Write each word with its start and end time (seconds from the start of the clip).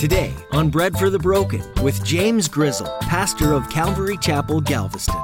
Today 0.00 0.32
on 0.52 0.70
Bread 0.70 0.96
for 0.96 1.10
the 1.10 1.18
Broken 1.18 1.62
with 1.82 2.02
James 2.06 2.48
Grizzle, 2.48 2.86
pastor 3.02 3.52
of 3.52 3.68
Calvary 3.68 4.16
Chapel, 4.16 4.62
Galveston. 4.62 5.14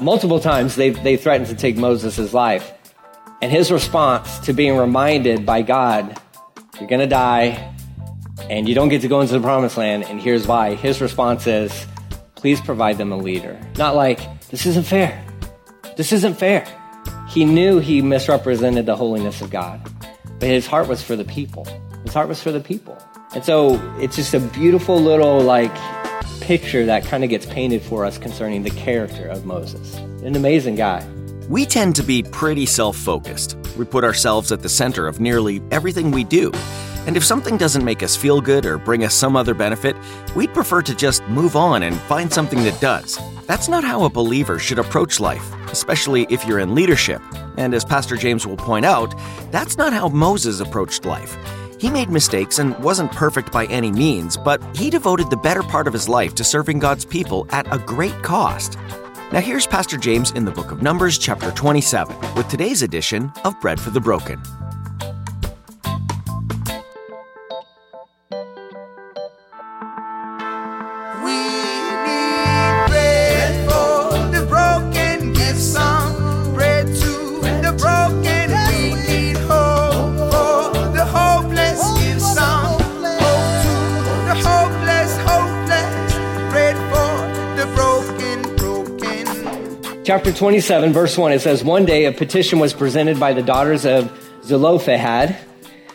Multiple 0.00 0.38
times 0.38 0.76
they, 0.76 0.90
they 0.90 1.16
threatened 1.16 1.48
to 1.48 1.56
take 1.56 1.76
Moses' 1.76 2.32
life. 2.32 2.72
And 3.42 3.50
his 3.50 3.72
response 3.72 4.38
to 4.46 4.52
being 4.52 4.76
reminded 4.76 5.44
by 5.44 5.62
God, 5.62 6.22
you're 6.78 6.88
going 6.88 7.00
to 7.00 7.08
die 7.08 7.74
and 8.48 8.68
you 8.68 8.76
don't 8.76 8.90
get 8.90 9.00
to 9.00 9.08
go 9.08 9.22
into 9.22 9.32
the 9.32 9.40
promised 9.40 9.76
land, 9.76 10.04
and 10.04 10.20
here's 10.20 10.46
why. 10.46 10.76
His 10.76 11.00
response 11.00 11.48
is, 11.48 11.84
please 12.36 12.60
provide 12.60 12.96
them 12.96 13.10
a 13.10 13.16
leader. 13.16 13.60
Not 13.76 13.96
like, 13.96 14.20
this 14.50 14.66
isn't 14.66 14.86
fair. 14.86 15.26
This 15.96 16.12
isn't 16.12 16.34
fair. 16.34 16.64
He 17.28 17.44
knew 17.44 17.78
he 17.78 18.00
misrepresented 18.02 18.86
the 18.86 18.96
holiness 18.96 19.42
of 19.42 19.50
God, 19.50 19.80
but 20.40 20.48
his 20.48 20.66
heart 20.66 20.88
was 20.88 21.02
for 21.02 21.14
the 21.14 21.24
people. 21.24 21.66
His 22.04 22.14
heart 22.14 22.28
was 22.28 22.42
for 22.42 22.52
the 22.52 22.60
people. 22.60 22.96
And 23.34 23.44
so 23.44 23.74
it's 24.00 24.16
just 24.16 24.32
a 24.32 24.40
beautiful 24.40 24.98
little, 24.98 25.40
like, 25.40 25.74
picture 26.40 26.86
that 26.86 27.04
kind 27.04 27.24
of 27.24 27.30
gets 27.30 27.44
painted 27.44 27.82
for 27.82 28.06
us 28.06 28.16
concerning 28.16 28.62
the 28.62 28.70
character 28.70 29.26
of 29.26 29.44
Moses. 29.44 29.96
An 30.22 30.34
amazing 30.34 30.76
guy. 30.76 31.06
We 31.48 31.64
tend 31.64 31.96
to 31.96 32.02
be 32.02 32.22
pretty 32.22 32.66
self 32.66 32.94
focused. 32.94 33.56
We 33.78 33.86
put 33.86 34.04
ourselves 34.04 34.52
at 34.52 34.60
the 34.60 34.68
center 34.68 35.06
of 35.06 35.18
nearly 35.18 35.62
everything 35.70 36.10
we 36.10 36.22
do. 36.22 36.52
And 37.06 37.16
if 37.16 37.24
something 37.24 37.56
doesn't 37.56 37.86
make 37.86 38.02
us 38.02 38.14
feel 38.14 38.42
good 38.42 38.66
or 38.66 38.76
bring 38.76 39.02
us 39.02 39.14
some 39.14 39.34
other 39.34 39.54
benefit, 39.54 39.96
we'd 40.36 40.52
prefer 40.52 40.82
to 40.82 40.94
just 40.94 41.22
move 41.28 41.56
on 41.56 41.84
and 41.84 41.96
find 42.02 42.30
something 42.30 42.62
that 42.64 42.78
does. 42.82 43.18
That's 43.46 43.66
not 43.66 43.82
how 43.82 44.04
a 44.04 44.10
believer 44.10 44.58
should 44.58 44.78
approach 44.78 45.20
life, 45.20 45.54
especially 45.70 46.26
if 46.28 46.44
you're 46.44 46.58
in 46.58 46.74
leadership. 46.74 47.22
And 47.56 47.72
as 47.72 47.82
Pastor 47.82 48.16
James 48.16 48.46
will 48.46 48.58
point 48.58 48.84
out, 48.84 49.14
that's 49.50 49.78
not 49.78 49.94
how 49.94 50.08
Moses 50.08 50.60
approached 50.60 51.06
life. 51.06 51.34
He 51.80 51.88
made 51.88 52.10
mistakes 52.10 52.58
and 52.58 52.78
wasn't 52.80 53.12
perfect 53.12 53.52
by 53.52 53.64
any 53.66 53.90
means, 53.90 54.36
but 54.36 54.60
he 54.76 54.90
devoted 54.90 55.30
the 55.30 55.36
better 55.38 55.62
part 55.62 55.86
of 55.86 55.94
his 55.94 56.10
life 56.10 56.34
to 56.34 56.44
serving 56.44 56.80
God's 56.80 57.06
people 57.06 57.46
at 57.48 57.72
a 57.72 57.78
great 57.78 58.22
cost. 58.22 58.76
Now, 59.30 59.42
here's 59.42 59.66
Pastor 59.66 59.98
James 59.98 60.30
in 60.30 60.46
the 60.46 60.50
book 60.50 60.70
of 60.70 60.80
Numbers, 60.80 61.18
chapter 61.18 61.50
27, 61.50 62.34
with 62.34 62.48
today's 62.48 62.80
edition 62.80 63.30
of 63.44 63.60
Bread 63.60 63.78
for 63.78 63.90
the 63.90 64.00
Broken. 64.00 64.40
Chapter 90.08 90.32
27, 90.32 90.94
verse 90.94 91.18
1, 91.18 91.32
it 91.32 91.40
says, 91.40 91.62
One 91.62 91.84
day 91.84 92.06
a 92.06 92.12
petition 92.12 92.60
was 92.60 92.72
presented 92.72 93.20
by 93.20 93.34
the 93.34 93.42
daughters 93.42 93.84
of 93.84 94.10
Zelophehad, 94.42 95.36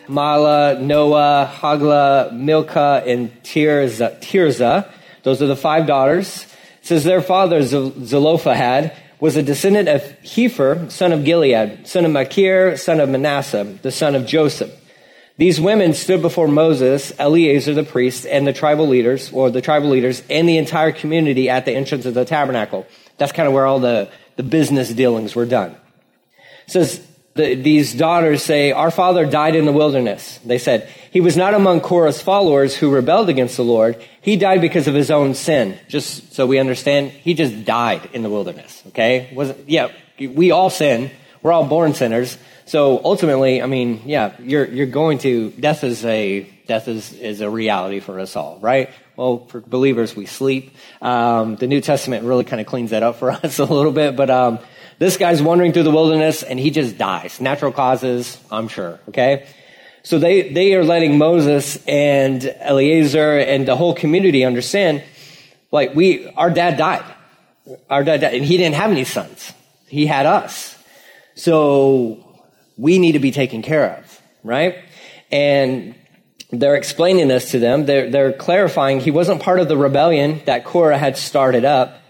Mahlah, 0.06 0.80
Noah, 0.80 1.52
Hoglah, 1.52 2.32
Milcah, 2.32 3.02
and 3.04 3.32
Tirzah. 3.42 4.92
Those 5.24 5.42
are 5.42 5.48
the 5.48 5.56
five 5.56 5.88
daughters. 5.88 6.44
It 6.80 6.86
says 6.86 7.02
their 7.02 7.22
father, 7.22 7.60
Zelophehad, 7.64 8.96
was 9.18 9.36
a 9.36 9.42
descendant 9.42 9.88
of 9.88 10.02
Hepher, 10.22 10.88
son 10.92 11.10
of 11.10 11.24
Gilead, 11.24 11.84
son 11.84 12.04
of 12.04 12.12
Machir, 12.12 12.76
son 12.76 13.00
of 13.00 13.08
Manasseh, 13.08 13.64
the 13.82 13.90
son 13.90 14.14
of 14.14 14.26
Joseph. 14.26 14.70
These 15.38 15.60
women 15.60 15.92
stood 15.92 16.22
before 16.22 16.46
Moses, 16.46 17.12
Eleazar 17.18 17.74
the 17.74 17.82
priest, 17.82 18.26
and 18.26 18.46
the 18.46 18.52
tribal 18.52 18.86
leaders, 18.86 19.32
or 19.32 19.50
the 19.50 19.60
tribal 19.60 19.88
leaders, 19.88 20.22
and 20.30 20.48
the 20.48 20.58
entire 20.58 20.92
community 20.92 21.50
at 21.50 21.64
the 21.64 21.72
entrance 21.72 22.06
of 22.06 22.14
the 22.14 22.24
tabernacle. 22.24 22.86
That's 23.18 23.32
kind 23.32 23.46
of 23.46 23.54
where 23.54 23.66
all 23.66 23.80
the, 23.80 24.10
the 24.36 24.42
business 24.42 24.88
dealings 24.88 25.34
were 25.34 25.46
done. 25.46 25.76
Says, 26.66 27.06
the, 27.34 27.54
these 27.54 27.92
daughters 27.92 28.42
say, 28.42 28.72
Our 28.72 28.90
father 28.90 29.26
died 29.26 29.56
in 29.56 29.64
the 29.64 29.72
wilderness. 29.72 30.38
They 30.44 30.58
said, 30.58 30.88
He 31.10 31.20
was 31.20 31.36
not 31.36 31.54
among 31.54 31.80
Korah's 31.80 32.22
followers 32.22 32.76
who 32.76 32.90
rebelled 32.90 33.28
against 33.28 33.56
the 33.56 33.64
Lord. 33.64 34.02
He 34.20 34.36
died 34.36 34.60
because 34.60 34.86
of 34.86 34.94
his 34.94 35.10
own 35.10 35.34
sin. 35.34 35.78
Just 35.88 36.32
so 36.32 36.46
we 36.46 36.58
understand, 36.58 37.10
he 37.10 37.34
just 37.34 37.64
died 37.64 38.08
in 38.12 38.22
the 38.22 38.30
wilderness. 38.30 38.82
Okay? 38.88 39.30
Wasn't, 39.34 39.68
yeah, 39.68 39.90
we 40.18 40.52
all 40.52 40.70
sin. 40.70 41.10
We're 41.44 41.52
all 41.52 41.66
born 41.66 41.92
sinners. 41.92 42.38
So 42.64 43.02
ultimately, 43.04 43.60
I 43.60 43.66
mean, 43.66 44.00
yeah, 44.06 44.32
you're, 44.40 44.64
you're 44.64 44.86
going 44.86 45.18
to, 45.18 45.50
death 45.50 45.84
is 45.84 46.02
a, 46.02 46.50
death 46.66 46.88
is, 46.88 47.12
is 47.12 47.42
a 47.42 47.50
reality 47.50 48.00
for 48.00 48.18
us 48.18 48.34
all, 48.34 48.58
right? 48.62 48.88
Well, 49.14 49.44
for 49.48 49.60
believers, 49.60 50.16
we 50.16 50.24
sleep. 50.24 50.74
Um, 51.02 51.56
the 51.56 51.66
New 51.66 51.82
Testament 51.82 52.24
really 52.24 52.44
kind 52.44 52.62
of 52.62 52.66
cleans 52.66 52.92
that 52.92 53.02
up 53.02 53.16
for 53.16 53.30
us 53.44 53.58
a 53.58 53.66
little 53.66 53.92
bit, 53.92 54.16
but, 54.16 54.30
um, 54.30 54.58
this 54.98 55.18
guy's 55.18 55.42
wandering 55.42 55.74
through 55.74 55.82
the 55.82 55.90
wilderness 55.90 56.42
and 56.42 56.58
he 56.58 56.70
just 56.70 56.96
dies. 56.96 57.42
Natural 57.42 57.72
causes, 57.72 58.38
I'm 58.50 58.68
sure, 58.68 58.98
okay? 59.10 59.46
So 60.02 60.18
they, 60.18 60.50
they 60.50 60.74
are 60.76 60.82
letting 60.82 61.18
Moses 61.18 61.76
and 61.86 62.42
Eleazar 62.58 63.36
and 63.36 63.68
the 63.68 63.76
whole 63.76 63.94
community 63.94 64.46
understand, 64.46 65.04
like, 65.70 65.94
we, 65.94 66.26
our 66.26 66.48
dad 66.48 66.78
died. 66.78 67.04
Our 67.90 68.02
dad 68.02 68.22
died, 68.22 68.32
and 68.32 68.46
he 68.46 68.56
didn't 68.56 68.76
have 68.76 68.90
any 68.90 69.04
sons. 69.04 69.52
He 69.88 70.06
had 70.06 70.24
us. 70.24 70.73
So 71.34 72.42
we 72.76 72.98
need 72.98 73.12
to 73.12 73.18
be 73.18 73.30
taken 73.30 73.62
care 73.62 73.98
of, 73.98 74.22
right? 74.42 74.76
And 75.30 75.94
they're 76.50 76.76
explaining 76.76 77.28
this 77.28 77.50
to 77.52 77.58
them. 77.58 77.86
They're, 77.86 78.10
they're 78.10 78.32
clarifying 78.32 79.00
he 79.00 79.10
wasn't 79.10 79.42
part 79.42 79.60
of 79.60 79.68
the 79.68 79.76
rebellion 79.76 80.42
that 80.46 80.64
Korah 80.64 80.98
had 80.98 81.16
started 81.16 81.64
up. 81.64 82.00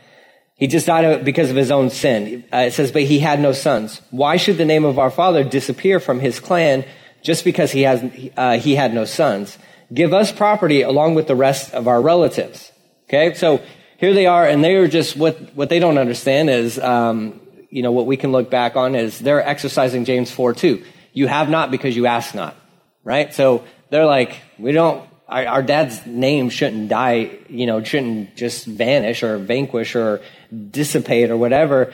He 0.57 0.67
just 0.67 0.87
died 0.87 1.25
because 1.25 1.51
of 1.51 1.57
his 1.57 1.71
own 1.71 1.91
sin. 1.91 2.45
Uh, 2.53 2.59
it 2.59 2.73
says, 2.73 2.93
but 2.93 3.03
he 3.03 3.19
had 3.19 3.41
no 3.41 3.53
sons. 3.53 4.01
Why 4.11 4.37
should 4.37 4.57
the 4.57 4.65
name 4.65 4.85
of 4.85 4.99
our 4.99 5.11
father 5.11 5.43
disappear 5.43 5.99
from 6.01 6.21
his 6.21 6.39
clan 6.39 6.85
just 7.23 7.45
because 7.45 7.73
he 7.73 7.83
has, 7.83 8.05
uh, 8.37 8.59
he 8.59 8.75
had 8.77 8.95
no 8.95 9.05
sons? 9.05 9.59
Give 9.93 10.13
us 10.13 10.33
property 10.33 10.83
along 10.83 11.15
with 11.15 11.27
the 11.27 11.35
rest 11.35 11.75
of 11.75 11.89
our 11.89 12.01
relatives. 12.01 12.71
Okay. 13.09 13.35
So 13.35 13.63
here 13.99 14.15
they 14.15 14.27
are 14.27 14.47
and 14.47 14.63
they 14.63 14.77
are 14.77 14.89
just 14.89 15.17
what, 15.17 15.55
what 15.55 15.69
they 15.69 15.79
don't 15.79 15.99
understand 15.99 16.51
is, 16.51 16.79
um, 16.79 17.41
you 17.75 17.83
know, 17.83 17.91
what 17.91 18.07
we 18.07 18.17
can 18.17 18.31
look 18.31 18.51
back 18.51 18.77
on 18.77 18.95
is 18.95 19.19
they're 19.19 19.45
exercising 19.45 20.05
James 20.05 20.31
4 20.31 20.55
2. 20.55 20.85
You 21.13 21.27
have 21.27 21.51
not 21.51 21.73
because 21.73 21.97
you 21.97 22.07
ask 22.07 22.33
not. 22.33 22.55
Right? 23.03 23.35
So 23.35 23.65
they're 23.91 24.07
like, 24.07 24.41
we 24.61 24.71
don't, 24.71 25.05
our, 25.27 25.45
our, 25.45 25.63
dad's 25.65 26.07
name 26.07 26.51
shouldn't 26.51 26.89
die, 26.89 27.37
you 27.49 27.67
know, 27.67 27.83
shouldn't 27.83 28.37
just 28.37 28.65
vanish 28.65 29.25
or 29.25 29.39
vanquish 29.39 29.97
or 29.97 30.23
dissipate 30.71 31.33
or 31.33 31.37
whatever. 31.37 31.93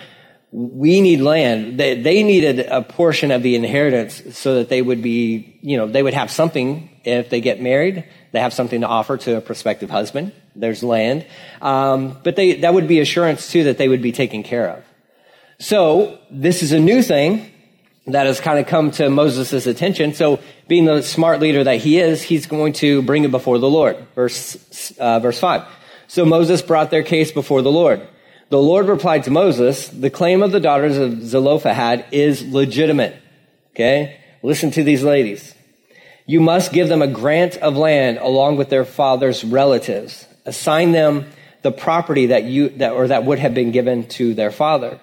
We 0.52 1.00
need 1.00 1.22
land. 1.22 1.80
They, 1.80 1.98
they 1.98 2.24
needed 2.24 2.60
a 2.60 2.82
portion 2.82 3.30
of 3.30 3.42
the 3.42 3.56
inheritance 3.56 4.36
so 4.36 4.56
that 4.56 4.68
they 4.68 4.82
would 4.82 5.00
be, 5.00 5.58
you 5.62 5.78
know, 5.78 5.86
they 5.86 6.02
would 6.02 6.14
have 6.14 6.30
something 6.30 6.90
if 7.04 7.30
they 7.30 7.40
get 7.40 7.62
married. 7.62 8.04
They 8.32 8.40
have 8.40 8.52
something 8.52 8.82
to 8.82 8.86
offer 8.86 9.16
to 9.16 9.38
a 9.38 9.40
prospective 9.40 9.88
husband. 9.88 10.32
There's 10.54 10.82
land. 10.82 11.24
Um, 11.62 12.18
but 12.22 12.36
they, 12.36 12.60
that 12.60 12.74
would 12.74 12.86
be 12.86 13.00
assurance 13.00 13.50
too 13.50 13.64
that 13.64 13.78
they 13.78 13.88
would 13.88 14.02
be 14.02 14.12
taken 14.12 14.42
care 14.42 14.68
of. 14.68 14.84
So 15.60 16.18
this 16.30 16.62
is 16.62 16.72
a 16.72 16.80
new 16.80 17.02
thing 17.02 17.50
that 18.06 18.24
has 18.24 18.40
kind 18.40 18.58
of 18.58 18.66
come 18.66 18.90
to 18.92 19.10
Moses' 19.10 19.66
attention. 19.66 20.14
So 20.14 20.40
being 20.68 20.86
the 20.86 21.02
smart 21.02 21.40
leader 21.40 21.62
that 21.64 21.76
he 21.76 21.98
is, 21.98 22.22
he's 22.22 22.46
going 22.46 22.72
to 22.74 23.02
bring 23.02 23.24
it 23.24 23.30
before 23.30 23.58
the 23.58 23.68
Lord. 23.68 23.98
Verse, 24.14 24.92
uh, 24.98 25.20
verse 25.20 25.38
five. 25.38 25.64
So 26.08 26.24
Moses 26.24 26.62
brought 26.62 26.90
their 26.90 27.02
case 27.02 27.30
before 27.30 27.60
the 27.60 27.70
Lord. 27.70 28.00
The 28.48 28.60
Lord 28.60 28.88
replied 28.88 29.24
to 29.24 29.30
Moses, 29.30 29.86
the 29.88 30.08
claim 30.08 30.42
of 30.42 30.50
the 30.50 30.60
daughters 30.60 30.96
of 30.96 31.22
Zelophehad 31.22 32.06
is 32.10 32.42
legitimate. 32.42 33.14
Okay? 33.74 34.18
Listen 34.42 34.70
to 34.70 34.82
these 34.82 35.02
ladies. 35.02 35.54
You 36.24 36.40
must 36.40 36.72
give 36.72 36.88
them 36.88 37.02
a 37.02 37.06
grant 37.06 37.58
of 37.58 37.76
land 37.76 38.16
along 38.16 38.56
with 38.56 38.70
their 38.70 38.86
father's 38.86 39.44
relatives. 39.44 40.26
Assign 40.46 40.92
them 40.92 41.26
the 41.60 41.70
property 41.70 42.26
that 42.26 42.44
you, 42.44 42.70
that, 42.70 42.92
or 42.92 43.08
that 43.08 43.26
would 43.26 43.38
have 43.38 43.52
been 43.52 43.72
given 43.72 44.08
to 44.08 44.32
their 44.32 44.50
father 44.50 44.98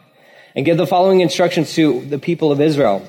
and 0.58 0.66
give 0.66 0.78
the 0.78 0.88
following 0.88 1.22
instructions 1.22 1.76
to 1.76 2.04
the 2.06 2.18
people 2.18 2.52
of 2.52 2.60
Israel. 2.60 3.08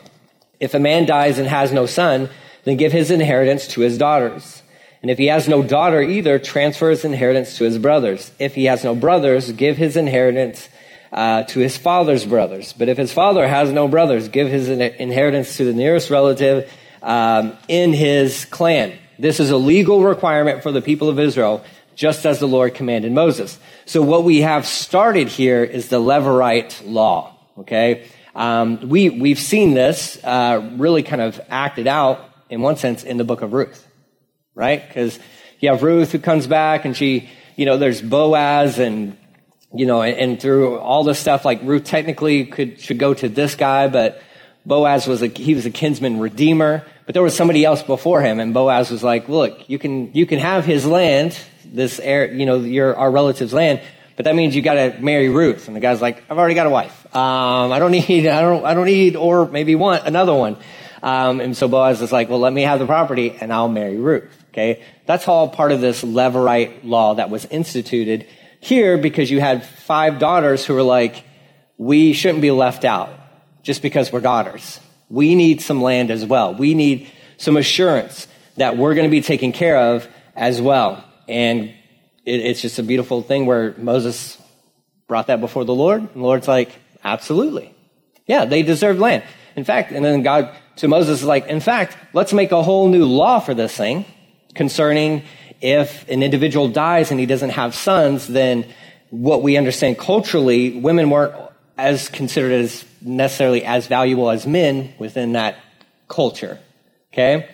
If 0.61 0.75
a 0.75 0.79
man 0.79 1.07
dies 1.07 1.39
and 1.39 1.49
has 1.49 1.73
no 1.73 1.87
son, 1.87 2.29
then 2.65 2.77
give 2.77 2.93
his 2.93 3.11
inheritance 3.11 3.67
to 3.69 3.81
his 3.81 3.97
daughters. 3.97 4.63
And 5.01 5.11
if 5.11 5.17
he 5.17 5.29
has 5.29 5.49
no 5.49 5.63
daughter 5.63 6.03
either, 6.03 6.39
transfer 6.39 6.91
his 6.91 7.07
inheritance 7.07 7.57
to 7.57 7.65
his 7.65 7.79
brothers. 7.79 8.31
If 8.39 8.55
he 8.55 8.67
has 8.67 8.85
no 8.85 8.95
brothers, 8.95 9.51
give 9.53 9.79
his 9.79 9.97
inheritance 9.97 10.69
uh, 11.11 11.45
to 11.45 11.61
his 11.61 11.79
father's 11.79 12.27
brothers. 12.27 12.75
But 12.75 12.91
if 12.91 12.99
his 12.99 13.15
father 13.15 13.49
has 13.49 13.73
no 13.73 13.89
brothers, 13.89 14.29
give 14.29 14.49
his 14.49 14.69
inheritance 14.69 15.57
to 15.57 15.65
the 15.65 15.73
nearest 15.73 16.11
relative 16.11 16.71
um, 17.03 17.57
in 17.67 17.95
his 17.95 18.45
clan. 18.45 18.93
This 19.19 19.41
is 19.41 19.49
a 19.49 19.57
legal 19.57 20.03
requirement 20.03 20.63
for 20.63 20.71
the 20.71 20.83
people 20.83 21.09
of 21.09 21.19
Israel 21.19 21.65
just 21.95 22.27
as 22.27 22.41
the 22.41 22.47
Lord 22.47 22.75
commanded 22.75 23.11
Moses. 23.11 23.59
So 23.87 24.03
what 24.03 24.23
we 24.23 24.43
have 24.43 24.67
started 24.67 25.29
here 25.29 25.65
is 25.65 25.89
the 25.89 25.99
Levirate 25.99 26.83
law. 26.85 27.38
Okay. 27.61 28.07
Um, 28.37 28.89
we, 28.89 29.11
we've 29.11 29.39
seen 29.39 29.75
this 29.75 30.23
uh, 30.23 30.75
really 30.77 31.03
kind 31.03 31.21
of 31.21 31.41
acted 31.49 31.89
out, 31.89 32.25
in 32.49 32.63
one 32.63 32.77
sense, 32.77 33.03
in 33.03 33.17
the 33.17 33.25
book 33.25 33.43
of 33.43 33.53
Ruth, 33.53 33.85
right? 34.55 34.87
Because 34.87 35.19
you 35.59 35.71
have 35.71 35.83
Ruth 35.83 36.13
who 36.13 36.21
comes 36.21 36.47
back 36.47 36.85
and 36.85 36.97
she, 36.97 37.29
you 37.57 37.67
know, 37.67 37.77
there's 37.77 38.01
Boaz 38.01 38.79
and, 38.79 39.17
you 39.75 39.87
know, 39.87 40.03
and, 40.03 40.17
and 40.17 40.41
through 40.41 40.79
all 40.79 41.03
this 41.03 41.19
stuff, 41.19 41.45
like 41.45 41.61
Ruth 41.63 41.85
technically 41.85 42.45
could, 42.45 42.81
should 42.81 42.99
go 42.99 43.13
to 43.13 43.29
this 43.29 43.57
guy, 43.57 43.89
but 43.89 44.23
Boaz 44.65 45.09
was 45.09 45.23
a, 45.23 45.27
he 45.27 45.55
was 45.55 45.67
a 45.67 45.71
kinsman 45.71 46.21
redeemer, 46.21 46.87
but 47.07 47.15
there 47.15 47.25
was 47.25 47.35
somebody 47.35 47.65
else 47.65 47.83
before 47.83 48.21
him. 48.23 48.39
And 48.39 48.55
Boaz 48.55 48.91
was 48.91 49.03
like, 49.03 49.29
look, 49.29 49.69
you 49.69 49.81
can, 49.81 50.13
you 50.15 50.27
can 50.27 50.39
have 50.39 50.65
his 50.65 50.87
land, 50.87 51.37
this 51.65 51.99
air, 51.99 52.33
you 52.33 52.47
know, 52.47 52.61
your, 52.61 52.95
our 52.95 53.11
relative's 53.11 53.53
land, 53.53 53.81
but 54.19 54.25
that 54.25 54.35
means 54.35 54.57
you 54.57 54.63
got 54.63 54.75
to 54.75 54.97
marry 54.99 55.29
Ruth. 55.29 55.69
And 55.69 55.77
the 55.77 55.81
guy's 55.81 56.03
like, 56.03 56.25
I've 56.29 56.37
already 56.37 56.57
got 56.57 56.67
a 56.67 56.71
wife. 56.71 57.07
Um, 57.15 57.71
I 57.71 57.79
don't 57.79 57.93
need, 57.93 58.27
I 58.27 58.41
don't, 58.41 58.65
I 58.65 58.75
don't 58.75 58.87
need, 58.87 59.15
or 59.15 59.47
maybe 59.47 59.77
want 59.77 60.09
another 60.09 60.35
one. 60.35 60.57
Um, 61.05 61.41
and 61.41 61.57
so 61.57 61.69
Boaz 61.69 62.03
is 62.03 62.11
like, 62.11 62.29
well, 62.29 62.41
let 62.41 62.53
me 62.53 62.63
have 62.63 62.81
the 62.81 62.87
property 62.87 63.39
and 63.41 63.53
I'll 63.53 63.69
marry 63.69 63.97
Ruth. 63.97 64.29
Okay. 64.49 64.83
That's 65.07 65.29
all 65.29 65.49
part 65.49 65.71
of 65.71 65.81
this 65.81 66.03
Levirate 66.03 66.81
law 66.83 67.15
that 67.15 67.31
was 67.31 67.45
instituted 67.45 68.27
here 68.59 68.99
because 68.99 69.31
you 69.31 69.39
had 69.39 69.65
five 69.65 70.19
daughters 70.19 70.65
who 70.65 70.75
were 70.75 70.83
like, 70.83 71.23
we 71.77 72.13
shouldn't 72.13 72.43
be 72.43 72.51
left 72.51 72.85
out 72.85 73.11
just 73.63 73.83
because 73.83 74.11
we're 74.11 74.19
daughters. 74.19 74.81
We 75.09 75.37
need 75.37 75.61
some 75.61 75.81
land 75.81 76.11
as 76.11 76.25
well. 76.27 76.57
We 76.57 76.75
need 76.75 77.09
some 77.37 77.57
assurance 77.57 78.27
that 78.57 78.77
we're 78.77 78.95
going 78.95 79.07
to 79.07 79.13
be 79.13 79.23
taken 79.23 79.53
care 79.53 79.77
of 79.77 80.09
as 80.35 80.61
well. 80.61 81.05
And 81.29 81.73
it, 82.29 82.41
it's 82.41 82.61
just 82.61 82.79
a 82.79 82.83
beautiful 82.83 83.23
thing 83.23 83.47
where 83.47 83.75
Moses 83.79 84.41
brought 85.07 85.29
that 85.29 85.41
before 85.41 85.65
the 85.65 85.75
Lord. 85.75 86.03
And 86.03 86.15
the 86.15 86.21
Lord's 86.21 86.49
like, 86.49 86.71
absolutely. 87.03 87.75
Yeah, 88.27 88.45
they 88.45 88.63
deserve 88.63 88.99
land. 88.99 89.25
In 89.57 89.65
fact, 89.65 89.91
and 89.91 90.05
then 90.05 90.23
God 90.23 90.55
to 90.77 90.89
Moses 90.89 91.21
is 91.21 91.27
like, 91.27 91.47
in 91.47 91.61
fact, 91.61 91.97
let's 92.13 92.33
make 92.33 92.53
a 92.53 92.63
whole 92.63 92.89
new 92.89 93.07
law 93.07 93.41
for 93.41 93.55
this 93.55 93.77
thing 93.77 94.05
concerning 94.55 95.25
if 95.61 96.09
an 96.09 96.23
individual 96.23 96.69
dies 96.69 97.11
and 97.11 97.19
he 97.19 97.27
doesn't 97.27 97.51
have 97.51 97.75
sons, 97.75 98.29
then 98.29 98.65
what 99.11 99.43
we 99.43 99.57
understand 99.57 99.99
culturally, 99.99 100.79
women 100.79 101.11
weren't 101.11 101.35
as 101.77 102.09
considered 102.09 102.53
as 102.53 102.85
necessarily 103.01 103.65
as 103.65 103.87
valuable 103.87 104.31
as 104.31 104.47
men 104.47 104.93
within 104.99 105.33
that 105.33 105.57
culture. 106.07 106.59
Okay? 107.13 107.49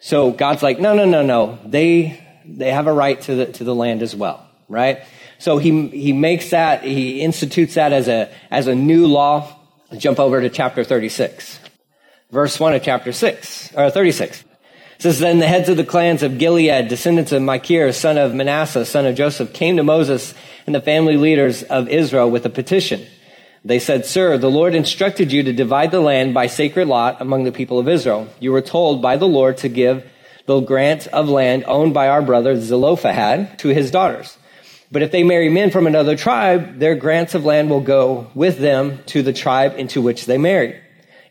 So 0.00 0.30
God's 0.30 0.62
like, 0.62 0.78
no, 0.78 0.94
no, 0.94 1.04
no, 1.04 1.22
no. 1.22 1.58
They, 1.64 2.22
they 2.48 2.72
have 2.72 2.86
a 2.86 2.92
right 2.92 3.20
to 3.22 3.34
the, 3.34 3.46
to 3.46 3.64
the 3.64 3.74
land 3.74 4.02
as 4.02 4.16
well, 4.16 4.46
right? 4.68 5.02
So 5.38 5.58
he, 5.58 5.88
he 5.88 6.12
makes 6.12 6.50
that, 6.50 6.82
he 6.82 7.20
institutes 7.20 7.74
that 7.74 7.92
as 7.92 8.08
a, 8.08 8.32
as 8.50 8.66
a 8.66 8.74
new 8.74 9.06
law. 9.06 9.54
Jump 9.96 10.18
over 10.18 10.40
to 10.40 10.48
chapter 10.48 10.84
36. 10.84 11.60
Verse 12.30 12.60
1 12.60 12.74
of 12.74 12.82
chapter 12.82 13.12
6, 13.12 13.74
or 13.74 13.90
36. 13.90 14.40
It 14.40 15.02
says, 15.02 15.18
Then 15.18 15.38
the 15.38 15.46
heads 15.46 15.68
of 15.68 15.76
the 15.76 15.84
clans 15.84 16.22
of 16.22 16.38
Gilead, 16.38 16.88
descendants 16.88 17.32
of 17.32 17.40
Machir, 17.40 17.92
son 17.92 18.18
of 18.18 18.34
Manasseh, 18.34 18.84
son 18.84 19.06
of 19.06 19.14
Joseph, 19.14 19.52
came 19.52 19.76
to 19.76 19.82
Moses 19.82 20.34
and 20.66 20.74
the 20.74 20.80
family 20.80 21.16
leaders 21.16 21.62
of 21.62 21.88
Israel 21.88 22.30
with 22.30 22.44
a 22.44 22.50
petition. 22.50 23.06
They 23.64 23.78
said, 23.78 24.04
Sir, 24.04 24.38
the 24.38 24.50
Lord 24.50 24.74
instructed 24.74 25.32
you 25.32 25.42
to 25.42 25.52
divide 25.52 25.90
the 25.90 26.00
land 26.00 26.34
by 26.34 26.46
sacred 26.48 26.88
lot 26.88 27.20
among 27.20 27.44
the 27.44 27.52
people 27.52 27.78
of 27.78 27.88
Israel. 27.88 28.28
You 28.40 28.52
were 28.52 28.60
told 28.60 29.00
by 29.00 29.16
the 29.16 29.28
Lord 29.28 29.56
to 29.58 29.68
give 29.68 30.04
the 30.48 30.60
grant 30.60 31.06
of 31.08 31.28
land 31.28 31.64
owned 31.66 31.92
by 31.92 32.08
our 32.08 32.22
brother 32.22 32.58
Zelophehad 32.58 33.58
to 33.58 33.68
his 33.68 33.90
daughters. 33.90 34.38
But 34.90 35.02
if 35.02 35.12
they 35.12 35.22
marry 35.22 35.50
men 35.50 35.70
from 35.70 35.86
another 35.86 36.16
tribe, 36.16 36.78
their 36.78 36.94
grants 36.94 37.34
of 37.34 37.44
land 37.44 37.68
will 37.68 37.82
go 37.82 38.30
with 38.34 38.58
them 38.58 39.00
to 39.08 39.20
the 39.22 39.34
tribe 39.34 39.74
into 39.76 40.00
which 40.00 40.24
they 40.24 40.38
marry. 40.38 40.80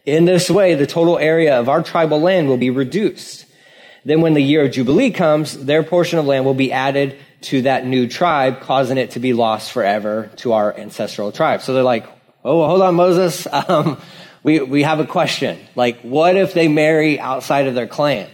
In 0.05 0.25
this 0.25 0.51
way, 0.51 0.75
the 0.75 0.85
total 0.85 1.17
area 1.17 1.59
of 1.59 1.67
our 1.67 1.81
tribal 1.81 2.21
land 2.21 2.47
will 2.47 2.57
be 2.57 2.69
reduced. 2.69 3.47
Then 4.05 4.21
when 4.21 4.35
the 4.35 4.39
year 4.39 4.65
of 4.65 4.71
Jubilee 4.71 5.09
comes, 5.09 5.65
their 5.65 5.81
portion 5.81 6.19
of 6.19 6.27
land 6.27 6.45
will 6.45 6.53
be 6.53 6.71
added 6.71 7.17
to 7.41 7.63
that 7.63 7.87
new 7.87 8.07
tribe, 8.07 8.61
causing 8.61 8.99
it 8.99 9.11
to 9.11 9.19
be 9.19 9.33
lost 9.33 9.71
forever 9.71 10.29
to 10.37 10.53
our 10.53 10.77
ancestral 10.77 11.31
tribe. 11.31 11.63
So 11.63 11.73
they're 11.73 11.81
like, 11.81 12.05
oh, 12.45 12.67
hold 12.67 12.83
on, 12.83 12.93
Moses. 12.93 13.47
Um, 13.67 13.99
we, 14.43 14.61
we 14.61 14.83
have 14.83 14.99
a 14.99 15.05
question. 15.05 15.57
Like, 15.75 16.01
what 16.01 16.37
if 16.37 16.53
they 16.53 16.67
marry 16.69 17.19
outside 17.19 17.67
of 17.67 17.73
their 17.73 17.87
clan? 17.87 18.29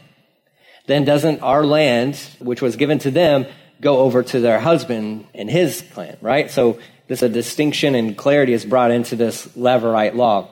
Then 0.85 1.05
doesn't 1.05 1.41
our 1.41 1.65
land, 1.65 2.15
which 2.39 2.61
was 2.61 2.75
given 2.75 2.99
to 2.99 3.11
them, 3.11 3.45
go 3.79 3.99
over 3.99 4.23
to 4.23 4.39
their 4.39 4.59
husband 4.59 5.27
and 5.33 5.49
his 5.49 5.83
clan, 5.93 6.17
right? 6.21 6.51
So 6.51 6.79
this 7.07 7.21
a 7.21 7.29
distinction 7.29 7.95
and 7.95 8.17
clarity 8.17 8.53
is 8.53 8.65
brought 8.65 8.91
into 8.91 9.15
this 9.15 9.45
Levirate 9.57 10.15
law. 10.15 10.47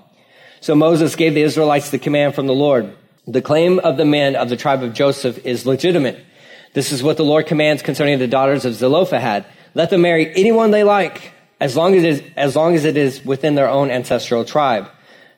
So 0.59 0.75
Moses 0.75 1.15
gave 1.15 1.33
the 1.33 1.41
Israelites 1.41 1.89
the 1.89 1.99
command 1.99 2.35
from 2.35 2.47
the 2.47 2.53
Lord. 2.53 2.93
The 3.27 3.41
claim 3.41 3.79
of 3.79 3.97
the 3.97 4.05
men 4.05 4.35
of 4.35 4.49
the 4.49 4.57
tribe 4.57 4.83
of 4.83 4.93
Joseph 4.93 5.45
is 5.45 5.65
legitimate. 5.65 6.23
This 6.73 6.91
is 6.91 7.03
what 7.03 7.17
the 7.17 7.25
Lord 7.25 7.47
commands 7.47 7.81
concerning 7.81 8.19
the 8.19 8.27
daughters 8.27 8.63
of 8.65 8.75
Zelophehad. 8.75 9.45
Let 9.73 9.89
them 9.89 10.01
marry 10.01 10.33
anyone 10.35 10.71
they 10.71 10.83
like, 10.83 11.33
as 11.59 11.75
long 11.75 11.95
as 11.95 12.03
it 12.03 12.09
is, 12.09 12.23
as 12.35 12.55
long 12.55 12.75
as 12.75 12.85
it 12.85 12.97
is 12.97 13.23
within 13.25 13.55
their 13.55 13.69
own 13.69 13.91
ancestral 13.91 14.45
tribe. 14.45 14.89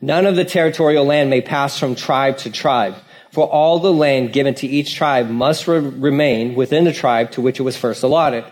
None 0.02 0.26
of 0.26 0.36
the 0.36 0.46
territorial 0.46 1.06
land 1.06 1.30
may 1.30 1.42
pass 1.42 1.80
from 1.80 1.96
tribe 1.96 2.38
to 2.40 2.52
tribe, 2.52 2.96
for 3.34 3.48
all 3.48 3.80
the 3.80 3.92
land 3.92 4.32
given 4.32 4.54
to 4.54 4.68
each 4.68 4.94
tribe 4.94 5.28
must 5.28 5.68
re- 5.68 5.80
remain 5.80 6.54
within 6.54 6.84
the 6.84 6.94
tribe 6.94 7.32
to 7.32 7.42
which 7.42 7.60
it 7.60 7.64
was 7.64 7.76
first 7.76 8.04
allotted. 8.04 8.46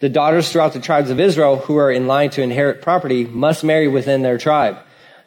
The 0.00 0.08
daughters 0.08 0.50
throughout 0.50 0.72
the 0.72 0.80
tribes 0.80 1.10
of 1.10 1.20
Israel 1.20 1.58
who 1.58 1.76
are 1.76 1.92
in 1.92 2.08
line 2.08 2.30
to 2.30 2.42
inherit 2.42 2.82
property 2.82 3.24
must 3.24 3.62
marry 3.62 3.86
within 3.86 4.22
their 4.22 4.36
tribe, 4.36 4.78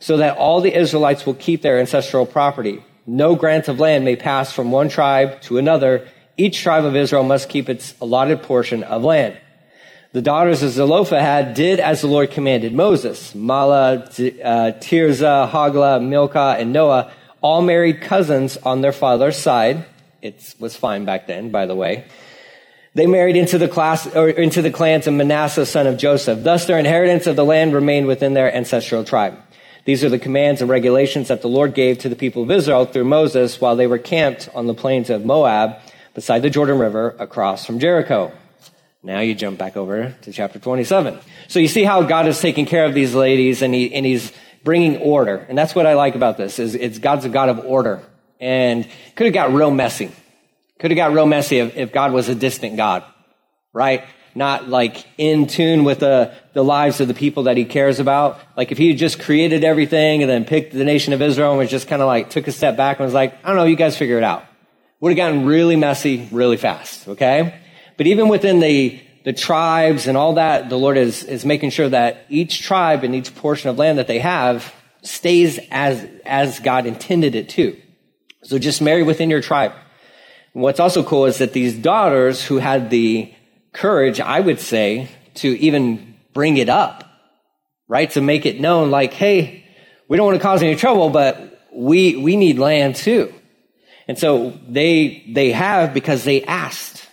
so 0.02 0.18
that 0.18 0.36
all 0.36 0.60
the 0.60 0.76
Israelites 0.76 1.26
will 1.26 1.34
keep 1.34 1.62
their 1.62 1.80
ancestral 1.80 2.26
property. 2.26 2.84
No 3.08 3.38
grant 3.38 3.70
of 3.70 3.80
land 3.80 4.04
may 4.04 4.18
pass 4.18 4.52
from 4.52 4.70
one 4.70 4.90
tribe 4.90 5.40
to 5.44 5.58
another. 5.58 6.06
Each 6.36 6.62
tribe 6.62 6.84
of 6.84 6.98
Israel 6.98 7.24
must 7.24 7.48
keep 7.48 7.70
its 7.70 7.94
allotted 8.02 8.44
portion 8.44 8.84
of 8.84 9.06
land. 9.06 9.38
The 10.12 10.22
daughters 10.22 10.62
of 10.62 10.72
Zelophehad 10.72 11.54
did 11.54 11.80
as 11.80 12.02
the 12.02 12.08
Lord 12.08 12.32
commanded 12.32 12.74
Moses. 12.74 13.32
Mahlah, 13.34 14.10
uh, 14.44 14.78
Tirzah, 14.78 15.50
Hoglah, 15.50 16.06
Milcah, 16.06 16.58
and 16.60 16.74
Noah 16.74 17.14
all 17.42 17.62
married 17.62 18.02
cousins 18.02 18.58
on 18.58 18.82
their 18.82 18.92
father's 18.92 19.38
side. 19.38 19.86
It 20.22 20.56
was 20.60 20.76
fine 20.76 21.06
back 21.06 21.28
then, 21.28 21.52
by 21.52 21.66
the 21.66 21.76
way. 21.76 22.06
They 22.96 23.08
married 23.08 23.36
into 23.36 23.58
the 23.58 23.68
class 23.68 24.08
or 24.16 24.30
into 24.30 24.62
the 24.62 24.72
clans 24.72 25.08
of 25.08 25.14
Manasseh, 25.14 25.66
son 25.66 25.88
of 25.88 25.98
Joseph. 25.98 26.44
Thus, 26.44 26.66
their 26.66 26.80
inheritance 26.80 27.28
of 27.28 27.36
the 27.36 27.46
land 27.46 27.74
remained 27.74 28.08
within 28.08 28.34
their 28.34 28.54
ancestral 28.54 29.04
tribe. 29.04 29.38
These 29.86 30.04
are 30.04 30.10
the 30.10 30.20
commands 30.20 30.62
and 30.62 30.70
regulations 30.70 31.30
that 31.30 31.42
the 31.42 31.48
Lord 31.48 31.74
gave 31.74 32.00
to 32.00 32.10
the 32.10 32.16
people 32.16 32.44
of 32.44 32.52
Israel 32.52 32.86
through 32.86 33.06
Moses 33.06 33.62
while 33.62 33.76
they 33.76 33.88
were 33.88 33.98
camped 33.98 34.50
on 34.54 34.68
the 34.68 34.74
plains 34.74 35.10
of 35.10 35.24
Moab 35.24 35.78
beside 36.14 36.42
the 36.42 36.50
Jordan 36.50 36.80
River 36.80 37.16
across 37.20 37.66
from 37.66 37.80
Jericho. 37.80 38.32
Now 39.02 39.22
you 39.22 39.34
jump 39.34 39.58
back 39.58 39.78
over 39.78 40.14
to 40.24 40.34
chapter 40.34 40.60
27. 40.60 41.18
So 41.48 41.60
you 41.60 41.70
see 41.70 41.84
how 41.84 42.04
God 42.04 42.28
is 42.28 42.40
taking 42.40 42.66
care 42.66 42.86
of 42.86 42.94
these 42.94 43.16
ladies 43.16 43.62
and, 43.62 43.74
he, 43.74 43.94
and 43.94 44.06
he's 44.06 44.34
bringing 44.64 44.98
order. 44.98 45.46
And 45.50 45.58
that's 45.58 45.76
what 45.76 45.86
I 45.86 45.94
like 45.94 46.16
about 46.16 46.38
this 46.38 46.60
is 46.60 46.76
it's 46.76 47.00
God's 47.00 47.26
a 47.26 47.30
God 47.30 47.50
of 47.50 47.60
order. 47.60 48.04
And 48.40 48.88
could 49.16 49.26
have 49.26 49.34
got 49.34 49.54
real 49.54 49.72
messy. 49.72 50.12
Could 50.80 50.92
have 50.92 50.96
got 50.96 51.14
real 51.14 51.26
messy 51.26 51.60
if, 51.60 51.76
if 51.76 51.92
God 51.92 52.14
was 52.14 52.30
a 52.30 52.36
distant 52.36 52.78
God, 52.78 53.04
right? 53.74 54.06
Not 54.34 54.70
like 54.70 55.06
in 55.18 55.48
tune 55.48 55.84
with 55.84 56.00
the, 56.00 56.34
the 56.54 56.64
lives 56.64 57.02
of 57.02 57.08
the 57.08 57.14
people 57.14 57.44
that 57.44 57.58
he 57.58 57.66
cares 57.66 58.00
about. 58.00 58.40
Like 58.56 58.72
if 58.72 58.78
he 58.78 58.94
just 58.94 59.20
created 59.20 59.64
everything 59.64 60.22
and 60.22 60.30
then 60.30 60.46
picked 60.46 60.74
the 60.74 60.86
nation 60.86 61.12
of 61.12 61.22
Israel 61.22 61.50
and 61.50 61.60
was 61.60 61.70
just 61.70 61.88
kind 61.88 62.02
of 62.02 62.08
like 62.08 62.30
took 62.30 62.48
a 62.48 62.52
step 62.52 62.78
back 62.78 63.00
and 63.00 63.06
was 63.06 63.14
like, 63.14 63.34
I 63.44 63.48
don't 63.48 63.58
know, 63.58 63.66
you 63.66 63.76
guys 63.76 63.98
figure 63.98 64.18
it 64.18 64.24
out. 64.24 64.46
Would 65.02 65.10
have 65.10 65.18
gotten 65.18 65.46
really 65.46 65.76
messy 65.76 66.30
really 66.32 66.58
fast, 66.58 67.08
okay? 67.10 67.60
But 67.98 68.08
even 68.08 68.30
within 68.30 68.60
the, 68.60 69.02
the 69.30 69.34
tribes 69.34 70.08
and 70.08 70.18
all 70.18 70.34
that, 70.34 70.70
the 70.70 70.76
Lord 70.76 70.98
is, 70.98 71.24
is 71.24 71.46
making 71.46 71.70
sure 71.70 71.88
that 71.88 72.26
each 72.30 72.64
tribe 72.64 73.04
and 73.04 73.14
each 73.14 73.36
portion 73.36 73.70
of 73.70 73.78
land 73.78 74.00
that 74.00 74.08
they 74.08 74.18
have 74.18 74.74
stays 75.04 75.60
as, 75.70 76.04
as 76.26 76.58
God 76.58 76.88
intended 76.88 77.36
it 77.36 77.48
to. 77.50 77.80
So 78.42 78.58
just 78.58 78.82
marry 78.82 79.04
within 79.04 79.30
your 79.30 79.40
tribe. 79.40 79.74
What's 80.54 80.80
also 80.80 81.04
cool 81.04 81.28
is 81.28 81.38
that 81.38 81.54
these 81.54 81.76
daughters 81.76 82.44
who 82.44 82.58
had 82.58 82.90
the 82.90 83.32
courage, 83.72 84.20
I 84.20 84.40
would 84.40 84.60
say, 84.60 85.10
to 85.36 85.50
even 85.60 86.16
bring 86.34 86.58
it 86.58 86.68
up, 86.68 87.04
right? 87.88 88.10
To 88.10 88.22
make 88.22 88.48
it 88.48 88.60
known 88.60 88.90
like, 88.90 89.14
hey, 89.14 89.64
we 90.08 90.18
don't 90.18 90.26
want 90.26 90.40
to 90.40 90.44
cause 90.44 90.64
any 90.64 90.76
trouble, 90.76 91.12
but 91.12 91.68
we, 91.72 92.16
we 92.16 92.36
need 92.36 92.58
land 92.58 92.96
too. 92.96 93.32
And 94.08 94.18
so 94.18 94.58
they, 94.68 95.24
they 95.30 95.52
have 95.52 95.94
because 95.94 96.24
they 96.24 96.42
asked. 96.46 97.08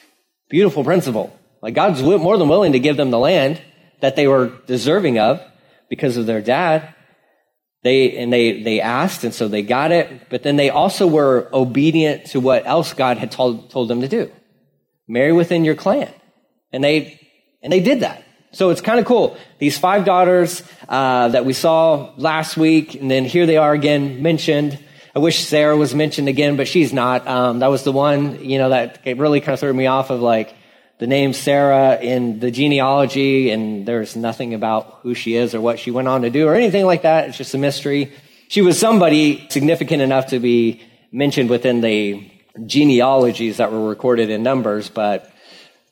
Beautiful 0.48 0.82
principle. 0.82 1.38
Like 1.66 1.74
God's 1.74 2.00
more 2.00 2.38
than 2.38 2.48
willing 2.48 2.74
to 2.74 2.78
give 2.78 2.96
them 2.96 3.10
the 3.10 3.18
land 3.18 3.60
that 4.00 4.14
they 4.14 4.28
were 4.28 4.52
deserving 4.68 5.18
of 5.18 5.42
because 5.90 6.16
of 6.16 6.24
their 6.24 6.40
dad. 6.40 6.94
They, 7.82 8.16
and 8.18 8.32
they, 8.32 8.62
they 8.62 8.80
asked, 8.80 9.24
and 9.24 9.34
so 9.34 9.48
they 9.48 9.62
got 9.62 9.90
it, 9.90 10.28
but 10.30 10.44
then 10.44 10.54
they 10.54 10.70
also 10.70 11.08
were 11.08 11.50
obedient 11.52 12.26
to 12.26 12.38
what 12.38 12.68
else 12.68 12.92
God 12.92 13.16
had 13.18 13.32
told, 13.32 13.68
told 13.70 13.88
them 13.88 14.02
to 14.02 14.06
do. 14.06 14.30
Marry 15.08 15.32
within 15.32 15.64
your 15.64 15.74
clan. 15.74 16.08
And 16.72 16.84
they, 16.84 17.18
and 17.64 17.72
they 17.72 17.80
did 17.80 17.98
that. 17.98 18.22
So 18.52 18.70
it's 18.70 18.80
kind 18.80 19.00
of 19.00 19.04
cool. 19.04 19.36
These 19.58 19.76
five 19.76 20.04
daughters 20.04 20.62
uh, 20.88 21.30
that 21.30 21.44
we 21.44 21.52
saw 21.52 22.14
last 22.16 22.56
week, 22.56 22.94
and 22.94 23.10
then 23.10 23.24
here 23.24 23.44
they 23.44 23.56
are 23.56 23.72
again 23.72 24.22
mentioned. 24.22 24.78
I 25.16 25.18
wish 25.18 25.44
Sarah 25.44 25.76
was 25.76 25.96
mentioned 25.96 26.28
again, 26.28 26.56
but 26.56 26.68
she's 26.68 26.92
not. 26.92 27.26
Um, 27.26 27.58
that 27.58 27.70
was 27.70 27.82
the 27.82 27.90
one, 27.90 28.44
you 28.44 28.58
know, 28.58 28.68
that 28.68 29.00
really 29.04 29.40
kind 29.40 29.54
of 29.54 29.58
threw 29.58 29.74
me 29.74 29.86
off 29.86 30.10
of 30.10 30.20
like 30.20 30.54
the 30.98 31.06
name 31.06 31.32
Sarah 31.32 31.98
in 32.00 32.40
the 32.40 32.50
genealogy, 32.50 33.50
and 33.50 33.86
there's 33.86 34.16
nothing 34.16 34.54
about 34.54 35.00
who 35.02 35.14
she 35.14 35.34
is 35.34 35.54
or 35.54 35.60
what 35.60 35.78
she 35.78 35.90
went 35.90 36.08
on 36.08 36.22
to 36.22 36.30
do 36.30 36.48
or 36.48 36.54
anything 36.54 36.86
like 36.86 37.02
that. 37.02 37.28
It's 37.28 37.38
just 37.38 37.54
a 37.54 37.58
mystery. 37.58 38.12
She 38.48 38.62
was 38.62 38.78
somebody 38.78 39.46
significant 39.50 40.00
enough 40.00 40.28
to 40.28 40.38
be 40.38 40.82
mentioned 41.12 41.50
within 41.50 41.80
the 41.80 42.30
genealogies 42.64 43.58
that 43.58 43.72
were 43.72 43.88
recorded 43.88 44.30
in 44.30 44.42
Numbers, 44.42 44.88
but 44.88 45.30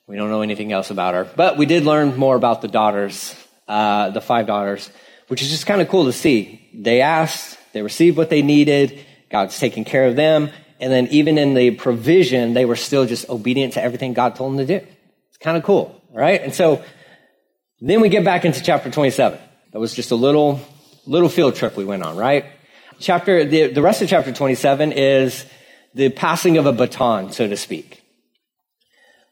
we 0.07 0.17
don't 0.17 0.31
know 0.31 0.43
anything 0.43 0.73
else 0.73 0.91
about 0.91 1.15
her. 1.15 1.25
But 1.37 1.59
we 1.59 1.67
did 1.67 1.85
learn 1.85 2.17
more 2.17 2.37
about 2.37 2.63
the 2.63 2.69
daughters, 2.69 3.35
uh, 3.69 4.11
the 4.11 4.21
five 4.21 4.47
daughters, 4.47 4.91
which 5.29 5.43
is 5.43 5.51
just 5.51 5.67
kind 5.67 5.83
of 5.83 5.89
cool 5.89 6.07
to 6.07 6.13
see. 6.13 6.71
They 6.73 7.03
asked, 7.03 7.59
they 7.73 7.83
received 7.83 8.17
what 8.17 8.31
they 8.31 8.43
needed, 8.43 9.05
God's 9.31 9.59
taking 9.59 9.85
care 9.85 10.07
of 10.07 10.17
them, 10.17 10.51
and 10.81 10.93
then 10.93 11.09
even 11.09 11.39
in 11.39 11.55
the 11.55 11.73
provision, 11.73 12.55
they 12.55 12.65
were 12.65 12.77
still 12.77 13.07
just 13.07 13.29
obedient 13.29 13.75
to 13.75 13.83
everything 13.83 14.15
God 14.15 14.37
told 14.37 14.53
them 14.53 14.67
to 14.67 14.81
do. 14.81 14.87
Kind 15.45 15.59
of 15.59 15.63
cool, 15.63 16.01
right? 16.11 16.41
And 16.41 16.55
so 16.55 16.83
then 17.79 18.01
we 18.01 18.09
get 18.09 18.25
back 18.25 18.47
into 18.47 18.63
chapter 18.63 18.91
27. 18.91 19.39
That 19.73 19.79
was 19.79 19.93
just 19.93 20.11
a 20.11 20.15
little, 20.15 20.59
little 21.05 21.29
field 21.29 21.55
trip 21.55 21.77
we 21.77 21.85
went 21.85 22.03
on, 22.03 22.17
right? 22.17 22.47
Chapter, 22.99 23.45
the, 23.45 23.67
the 23.67 23.83
rest 23.83 24.01
of 24.01 24.09
chapter 24.09 24.33
27 24.33 24.93
is 24.93 25.45
the 25.93 26.09
passing 26.09 26.57
of 26.57 26.65
a 26.65 26.73
baton, 26.73 27.31
so 27.31 27.47
to 27.47 27.59
speak. 27.59 28.03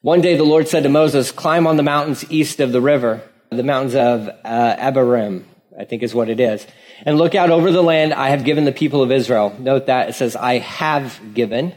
One 0.02 0.20
day 0.20 0.36
the 0.36 0.44
Lord 0.44 0.68
said 0.68 0.82
to 0.82 0.90
Moses, 0.90 1.32
climb 1.32 1.66
on 1.66 1.78
the 1.78 1.82
mountains 1.82 2.30
east 2.30 2.60
of 2.60 2.72
the 2.72 2.82
river, 2.82 3.22
the 3.50 3.62
mountains 3.62 3.94
of 3.94 4.28
uh, 4.44 4.76
Abarim, 4.76 5.44
I 5.80 5.86
think 5.86 6.02
is 6.02 6.14
what 6.14 6.28
it 6.28 6.40
is, 6.40 6.66
and 7.06 7.16
look 7.16 7.34
out 7.34 7.48
over 7.48 7.72
the 7.72 7.82
land 7.82 8.12
I 8.12 8.28
have 8.28 8.44
given 8.44 8.66
the 8.66 8.72
people 8.72 9.02
of 9.02 9.10
Israel. 9.10 9.56
Note 9.58 9.86
that 9.86 10.10
it 10.10 10.12
says, 10.12 10.36
I 10.36 10.58
have 10.58 11.18
given, 11.32 11.74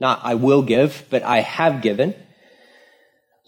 not 0.00 0.22
I 0.24 0.34
will 0.34 0.62
give, 0.62 1.04
but 1.08 1.22
I 1.22 1.42
have 1.42 1.82
given. 1.82 2.16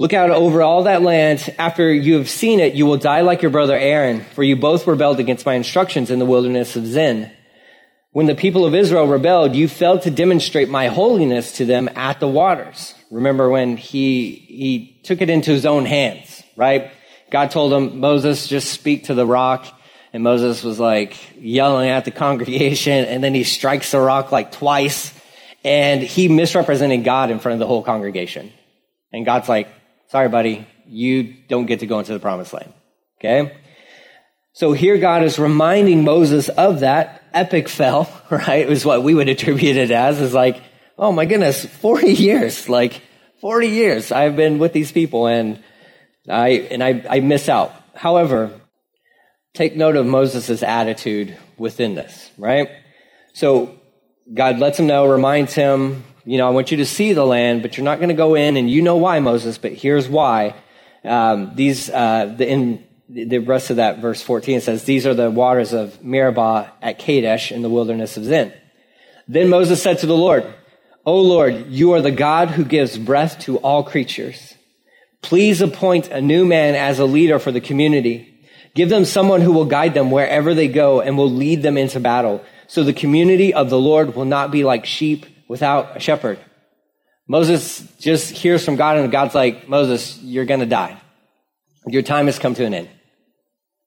Look 0.00 0.12
out 0.12 0.30
over 0.30 0.62
all 0.62 0.84
that 0.84 1.02
land. 1.02 1.52
After 1.58 1.92
you 1.92 2.18
have 2.18 2.30
seen 2.30 2.60
it, 2.60 2.74
you 2.74 2.86
will 2.86 2.98
die 2.98 3.22
like 3.22 3.42
your 3.42 3.50
brother 3.50 3.76
Aaron, 3.76 4.20
for 4.20 4.44
you 4.44 4.54
both 4.54 4.86
rebelled 4.86 5.18
against 5.18 5.44
my 5.44 5.54
instructions 5.54 6.10
in 6.12 6.20
the 6.20 6.24
wilderness 6.24 6.76
of 6.76 6.86
Zin. 6.86 7.32
When 8.12 8.26
the 8.26 8.36
people 8.36 8.64
of 8.64 8.76
Israel 8.76 9.08
rebelled, 9.08 9.56
you 9.56 9.66
failed 9.66 10.02
to 10.02 10.10
demonstrate 10.10 10.68
my 10.68 10.86
holiness 10.86 11.56
to 11.56 11.64
them 11.64 11.88
at 11.96 12.20
the 12.20 12.28
waters. 12.28 12.94
Remember 13.10 13.50
when 13.50 13.76
he, 13.76 14.30
he 14.32 15.00
took 15.02 15.20
it 15.20 15.30
into 15.30 15.50
his 15.50 15.66
own 15.66 15.84
hands, 15.84 16.42
right? 16.56 16.92
God 17.30 17.50
told 17.50 17.72
him, 17.72 17.98
Moses, 17.98 18.46
just 18.46 18.70
speak 18.72 19.04
to 19.04 19.14
the 19.14 19.26
rock. 19.26 19.66
And 20.12 20.22
Moses 20.22 20.62
was 20.62 20.78
like 20.78 21.16
yelling 21.40 21.90
at 21.90 22.04
the 22.04 22.10
congregation. 22.12 23.04
And 23.04 23.22
then 23.22 23.34
he 23.34 23.42
strikes 23.42 23.90
the 23.90 24.00
rock 24.00 24.30
like 24.30 24.52
twice. 24.52 25.12
And 25.64 26.02
he 26.02 26.28
misrepresented 26.28 27.02
God 27.02 27.30
in 27.30 27.40
front 27.40 27.54
of 27.54 27.58
the 27.58 27.66
whole 27.66 27.82
congregation. 27.82 28.52
And 29.12 29.26
God's 29.26 29.48
like, 29.48 29.68
sorry, 30.08 30.28
buddy, 30.28 30.66
you 30.86 31.34
don't 31.48 31.66
get 31.66 31.80
to 31.80 31.86
go 31.86 31.98
into 31.98 32.12
the 32.12 32.18
promised 32.18 32.52
land. 32.52 32.72
Okay? 33.18 33.56
So 34.52 34.72
here 34.72 34.98
God 34.98 35.22
is 35.22 35.38
reminding 35.38 36.04
Moses 36.04 36.48
of 36.48 36.80
that 36.80 37.22
epic 37.32 37.68
fail, 37.68 38.08
right? 38.30 38.68
Was 38.68 38.84
what 38.84 39.02
we 39.02 39.14
would 39.14 39.28
attribute 39.28 39.76
it 39.76 39.90
as, 39.90 40.20
is 40.20 40.34
like, 40.34 40.60
oh 40.98 41.12
my 41.12 41.26
goodness, 41.26 41.64
40 41.64 42.08
years, 42.12 42.68
like 42.68 43.02
40 43.40 43.68
years 43.68 44.10
I've 44.10 44.36
been 44.36 44.58
with 44.58 44.72
these 44.72 44.90
people 44.90 45.26
and 45.26 45.62
I, 46.28 46.48
and 46.70 46.82
I, 46.82 47.04
I 47.08 47.20
miss 47.20 47.48
out. 47.48 47.72
However, 47.94 48.60
take 49.54 49.76
note 49.76 49.96
of 49.96 50.06
Moses' 50.06 50.62
attitude 50.62 51.36
within 51.56 51.94
this, 51.94 52.30
right? 52.36 52.68
So 53.32 53.78
God 54.32 54.58
lets 54.58 54.78
him 54.78 54.86
know, 54.86 55.06
reminds 55.06 55.54
him, 55.54 56.04
you 56.28 56.37
know, 56.37 56.47
I 56.47 56.50
want 56.50 56.70
you 56.70 56.76
to 56.76 56.85
see 56.85 57.14
the 57.14 57.25
land, 57.25 57.62
but 57.62 57.78
you're 57.78 57.87
not 57.87 58.00
going 58.00 58.11
to 58.11 58.14
go 58.14 58.35
in 58.35 58.58
and 58.58 58.70
you 58.70 58.82
know 58.82 58.97
why, 58.97 59.18
Moses, 59.18 59.56
but 59.56 59.73
here's 59.73 60.11
why. 60.11 60.54
Um, 61.02 61.52
these, 61.54 61.88
uh, 61.88 62.35
the, 62.37 62.47
in 62.47 62.85
the 63.08 63.38
rest 63.38 63.70
of 63.70 63.76
that 63.76 64.00
verse 64.00 64.20
14 64.20 64.61
says, 64.61 64.85
these 64.85 65.06
are 65.06 65.14
the 65.14 65.30
waters 65.30 65.73
of 65.73 66.04
Meribah 66.04 66.70
at 66.82 66.99
Kadesh 66.99 67.50
in 67.50 67.62
the 67.62 67.70
wilderness 67.70 68.18
of 68.18 68.25
Zin. 68.25 68.52
Then 69.26 69.49
Moses 69.49 69.82
said 69.82 70.00
to 70.00 70.06
the 70.06 70.14
Lord, 70.14 70.44
O 71.06 71.18
Lord, 71.18 71.68
you 71.68 71.94
are 71.94 72.02
the 72.02 72.11
God 72.11 72.50
who 72.50 72.64
gives 72.66 72.99
breath 72.99 73.38
to 73.40 73.56
all 73.61 73.82
creatures. 73.82 74.52
Please 75.23 75.62
appoint 75.62 76.08
a 76.08 76.20
new 76.20 76.44
man 76.44 76.75
as 76.75 76.99
a 76.99 77.06
leader 77.06 77.38
for 77.38 77.52
the 77.52 77.62
community. 77.62 78.38
Give 78.75 78.90
them 78.90 79.06
someone 79.06 79.40
who 79.40 79.52
will 79.52 79.64
guide 79.64 79.94
them 79.94 80.11
wherever 80.11 80.52
they 80.52 80.68
go 80.68 81.00
and 81.00 81.16
will 81.16 81.30
lead 81.30 81.62
them 81.62 81.78
into 81.78 82.00
battle. 82.00 82.44
So 82.66 82.85
the 82.85 82.92
community 82.92 83.54
of 83.54 83.70
the 83.70 83.80
Lord 83.80 84.14
will 84.14 84.26
not 84.26 84.50
be 84.50 84.62
like 84.62 84.85
sheep 84.85 85.25
without 85.48 85.96
a 85.96 86.00
shepherd. 86.00 86.38
Moses 87.26 87.80
just 87.98 88.30
hears 88.30 88.64
from 88.64 88.76
God 88.76 88.96
and 88.96 89.10
God's 89.10 89.34
like, 89.34 89.68
Moses, 89.68 90.18
you're 90.22 90.44
going 90.44 90.60
to 90.60 90.66
die. 90.66 91.00
Your 91.86 92.02
time 92.02 92.26
has 92.26 92.38
come 92.38 92.54
to 92.54 92.64
an 92.64 92.74
end. 92.74 92.88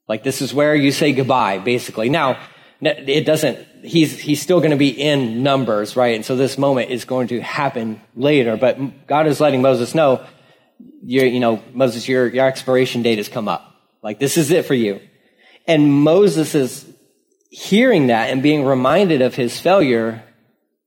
Like 0.07 0.23
this 0.23 0.41
is 0.41 0.53
where 0.53 0.75
you 0.75 0.91
say 0.91 1.13
goodbye, 1.13 1.59
basically. 1.59 2.09
Now, 2.09 2.39
it 2.81 3.25
doesn't, 3.25 3.59
he's, 3.83 4.19
he's 4.19 4.41
still 4.41 4.59
going 4.59 4.71
to 4.71 4.77
be 4.77 4.89
in 4.89 5.43
numbers, 5.43 5.95
right? 5.95 6.15
And 6.15 6.25
so 6.25 6.35
this 6.35 6.57
moment 6.57 6.89
is 6.89 7.05
going 7.05 7.27
to 7.29 7.39
happen 7.39 8.01
later, 8.15 8.57
but 8.57 9.07
God 9.07 9.27
is 9.27 9.39
letting 9.39 9.61
Moses 9.61 9.93
know, 9.95 10.25
you 11.03 11.23
you 11.23 11.39
know, 11.39 11.63
Moses, 11.73 12.07
your, 12.07 12.27
your 12.27 12.47
expiration 12.47 13.03
date 13.03 13.17
has 13.17 13.29
come 13.29 13.47
up. 13.47 13.75
Like 14.03 14.19
this 14.19 14.37
is 14.37 14.49
it 14.51 14.65
for 14.65 14.73
you. 14.73 14.99
And 15.67 15.91
Moses 15.91 16.55
is 16.55 16.91
hearing 17.49 18.07
that 18.07 18.29
and 18.31 18.41
being 18.41 18.65
reminded 18.65 19.21
of 19.21 19.35
his 19.35 19.59
failure 19.59 20.23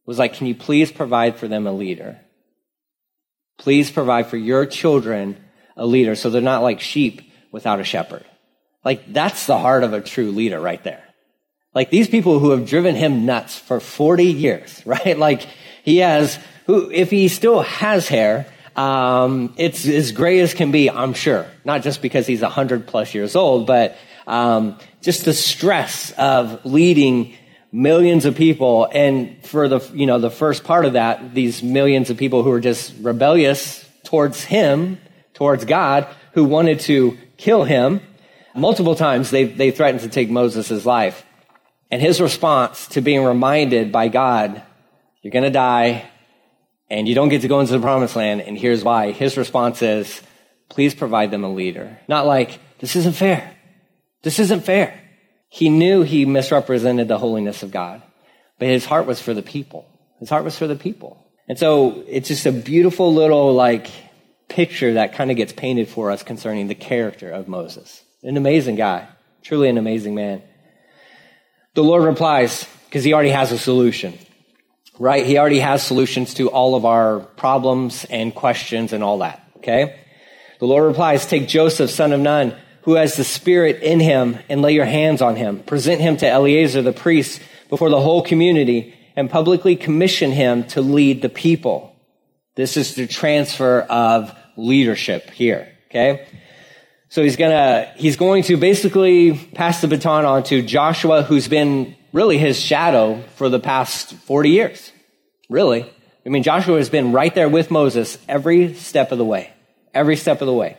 was 0.06 0.18
like, 0.18 0.34
can 0.34 0.46
you 0.46 0.54
please 0.54 0.92
provide 0.92 1.37
for 1.37 1.49
them 1.49 1.66
a 1.66 1.73
leader? 1.73 2.20
Please 3.58 3.90
provide 3.90 4.26
for 4.26 4.37
your 4.37 4.66
children 4.66 5.37
a 5.76 5.87
leader 5.87 6.14
so 6.14 6.30
they're 6.30 6.42
not 6.42 6.62
like 6.62 6.80
sheep 6.80 7.23
without 7.52 7.80
a 7.80 7.84
shepherd. 7.84 8.25
Like 8.84 9.12
that's 9.12 9.46
the 9.46 9.58
heart 9.58 9.84
of 9.84 9.92
a 9.92 10.00
true 10.00 10.32
leader 10.32 10.61
right 10.61 10.82
there. 10.84 11.02
Like 11.75 11.90
these 11.90 12.08
people 12.08 12.38
who 12.38 12.50
have 12.50 12.66
driven 12.66 12.94
him 12.94 13.26
nuts 13.26 13.58
for 13.58 13.80
40 13.80 14.25
years, 14.25 14.82
right? 14.87 15.18
Like 15.18 15.46
he 15.82 15.99
has, 15.99 16.38
who, 16.66 16.90
if 16.90 17.11
he 17.11 17.28
still 17.28 17.62
has 17.62 18.08
hair, 18.08 18.46
um, 18.76 19.54
it's 19.56 19.87
as 19.87 20.12
gray 20.12 20.40
as 20.40 20.52
can 20.52 20.73
be, 20.73 20.90
I'm 20.90 21.14
sure. 21.14 21.46
Not 21.64 21.82
just 21.82 22.02
because 22.02 22.26
he's 22.26 22.42
100 22.42 22.87
plus 22.87 23.14
years 23.14 23.37
old, 23.37 23.66
but 23.66 23.96
um, 24.26 24.78
just 25.00 25.25
the 25.25 25.32
stress 25.32 26.12
of 26.12 26.64
leading 26.64 27.34
millions 27.74 28.24
of 28.24 28.36
people. 28.36 28.88
And 28.92 29.44
for 29.44 29.66
the, 29.66 29.80
you 29.92 30.06
know, 30.06 30.20
the 30.20 30.30
first 30.30 30.62
part 30.62 30.84
of 30.84 30.92
that, 30.92 31.34
these 31.34 31.60
millions 31.60 32.08
of 32.08 32.16
people 32.16 32.44
who 32.44 32.50
were 32.50 32.60
just 32.60 32.94
rebellious 33.00 33.84
towards 34.04 34.44
him, 34.44 35.00
towards 35.34 35.64
God, 35.64 36.06
who 36.34 36.44
wanted 36.44 36.78
to 36.80 37.18
kill 37.36 37.64
him. 37.64 38.00
Multiple 38.54 38.94
times 38.94 39.30
they, 39.30 39.42
they 39.42 39.72
threatened 39.72 40.02
to 40.02 40.08
take 40.08 40.30
Moses' 40.30 40.86
life. 40.86 41.26
And 41.90 42.00
his 42.00 42.20
response 42.20 42.86
to 42.88 43.00
being 43.00 43.24
reminded 43.24 43.90
by 43.90 44.06
God, 44.06 44.62
you're 45.22 45.32
going 45.32 45.42
to 45.42 45.50
die 45.50 46.08
and 46.88 47.08
you 47.08 47.16
don't 47.16 47.28
get 47.28 47.42
to 47.42 47.48
go 47.48 47.58
into 47.58 47.72
the 47.72 47.80
promised 47.80 48.14
land. 48.14 48.42
And 48.42 48.56
here's 48.56 48.84
why. 48.84 49.10
His 49.10 49.36
response 49.36 49.82
is, 49.82 50.22
please 50.68 50.94
provide 50.94 51.32
them 51.32 51.42
a 51.42 51.52
leader. 51.52 51.98
Not 52.06 52.24
like, 52.24 52.60
this 52.78 52.94
isn't 52.94 53.16
fair. 53.16 53.56
This 54.22 54.38
isn't 54.38 54.60
fair. 54.60 55.00
He 55.54 55.68
knew 55.68 56.02
he 56.02 56.25
misrepresented 56.25 57.06
the 57.06 57.16
holiness 57.16 57.62
of 57.62 57.70
God, 57.70 58.02
but 58.58 58.66
his 58.66 58.84
heart 58.84 59.06
was 59.06 59.20
for 59.20 59.34
the 59.34 59.40
people. 59.40 59.87
His 60.18 60.28
heart 60.28 60.42
was 60.42 60.58
for 60.58 60.66
the 60.66 60.75
people. 60.75 61.25
And 61.49 61.56
so 61.56 62.02
it's 62.08 62.26
just 62.26 62.44
a 62.44 62.50
beautiful 62.50 63.14
little 63.14 63.54
like 63.54 63.88
picture 64.49 64.94
that 64.94 65.14
kind 65.14 65.30
of 65.30 65.37
gets 65.37 65.52
painted 65.52 65.87
for 65.87 66.11
us 66.11 66.25
concerning 66.25 66.66
the 66.66 66.75
character 66.75 67.30
of 67.30 67.46
Moses. 67.46 68.02
An 68.25 68.37
amazing 68.37 68.75
guy, 68.75 69.06
truly 69.44 69.68
an 69.68 69.78
amazing 69.78 70.16
man. 70.16 70.42
The 71.75 71.84
Lord 71.84 72.02
replies, 72.02 72.66
because 72.87 73.04
he 73.04 73.12
already 73.14 73.30
has 73.30 73.52
a 73.52 73.58
solution, 73.58 74.18
right? 74.99 75.25
He 75.25 75.38
already 75.38 75.61
has 75.61 75.84
solutions 75.84 76.34
to 76.34 76.50
all 76.50 76.75
of 76.75 76.84
our 76.84 77.20
problems 77.20 78.04
and 78.11 78.34
questions 78.34 78.92
and 78.92 79.04
all 79.04 79.18
that, 79.18 79.40
okay? 79.58 80.00
The 80.58 80.66
Lord 80.66 80.82
replies, 80.82 81.26
take 81.26 81.46
Joseph, 81.46 81.90
son 81.90 82.12
of 82.12 82.18
Nun, 82.18 82.56
who 82.84 82.94
has 82.94 83.16
the 83.16 83.24
Spirit 83.24 83.82
in 83.82 83.98
him, 84.00 84.38
and 84.48 84.62
lay 84.62 84.72
your 84.72 84.84
hands 84.84 85.22
on 85.22 85.36
him. 85.36 85.60
Present 85.60 86.00
him 86.00 86.16
to 86.18 86.28
Eleazar 86.28 86.82
the 86.82 86.92
priest 86.92 87.40
before 87.70 87.88
the 87.88 88.00
whole 88.00 88.22
community, 88.22 88.94
and 89.16 89.30
publicly 89.30 89.74
commission 89.74 90.30
him 90.30 90.64
to 90.64 90.80
lead 90.80 91.22
the 91.22 91.28
people. 91.28 91.96
This 92.56 92.76
is 92.76 92.94
the 92.94 93.06
transfer 93.06 93.80
of 93.80 94.36
leadership 94.56 95.30
here, 95.30 95.72
okay? 95.88 96.26
So 97.08 97.22
he's 97.22 97.36
gonna, 97.36 97.92
he's 97.96 98.16
going 98.16 98.42
to 98.44 98.56
basically 98.56 99.34
pass 99.54 99.80
the 99.80 99.88
baton 99.88 100.24
on 100.24 100.42
to 100.44 100.62
Joshua, 100.62 101.22
who's 101.22 101.48
been 101.48 101.96
really 102.12 102.38
his 102.38 102.60
shadow 102.60 103.22
for 103.36 103.48
the 103.48 103.60
past 103.60 104.14
40 104.14 104.50
years. 104.50 104.92
Really. 105.48 105.90
I 106.24 106.28
mean, 106.28 106.42
Joshua 106.42 106.76
has 106.78 106.88
been 106.88 107.12
right 107.12 107.34
there 107.34 107.48
with 107.48 107.70
Moses 107.70 108.18
every 108.28 108.74
step 108.74 109.12
of 109.12 109.18
the 109.18 109.24
way. 109.24 109.52
Every 109.92 110.16
step 110.16 110.40
of 110.40 110.46
the 110.46 110.52
way. 110.52 110.76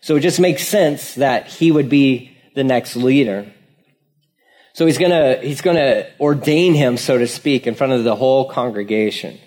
So 0.00 0.16
it 0.16 0.20
just 0.20 0.40
makes 0.40 0.66
sense 0.66 1.14
that 1.16 1.46
he 1.46 1.70
would 1.70 1.88
be 1.88 2.36
the 2.54 2.64
next 2.64 2.96
leader. 2.96 3.52
So 4.72 4.86
he's 4.86 4.98
gonna, 4.98 5.36
he's 5.36 5.60
gonna 5.60 6.06
ordain 6.18 6.74
him, 6.74 6.96
so 6.96 7.18
to 7.18 7.26
speak, 7.26 7.66
in 7.66 7.74
front 7.74 7.92
of 7.92 8.04
the 8.04 8.16
whole 8.16 8.48
congregation. 8.48 9.38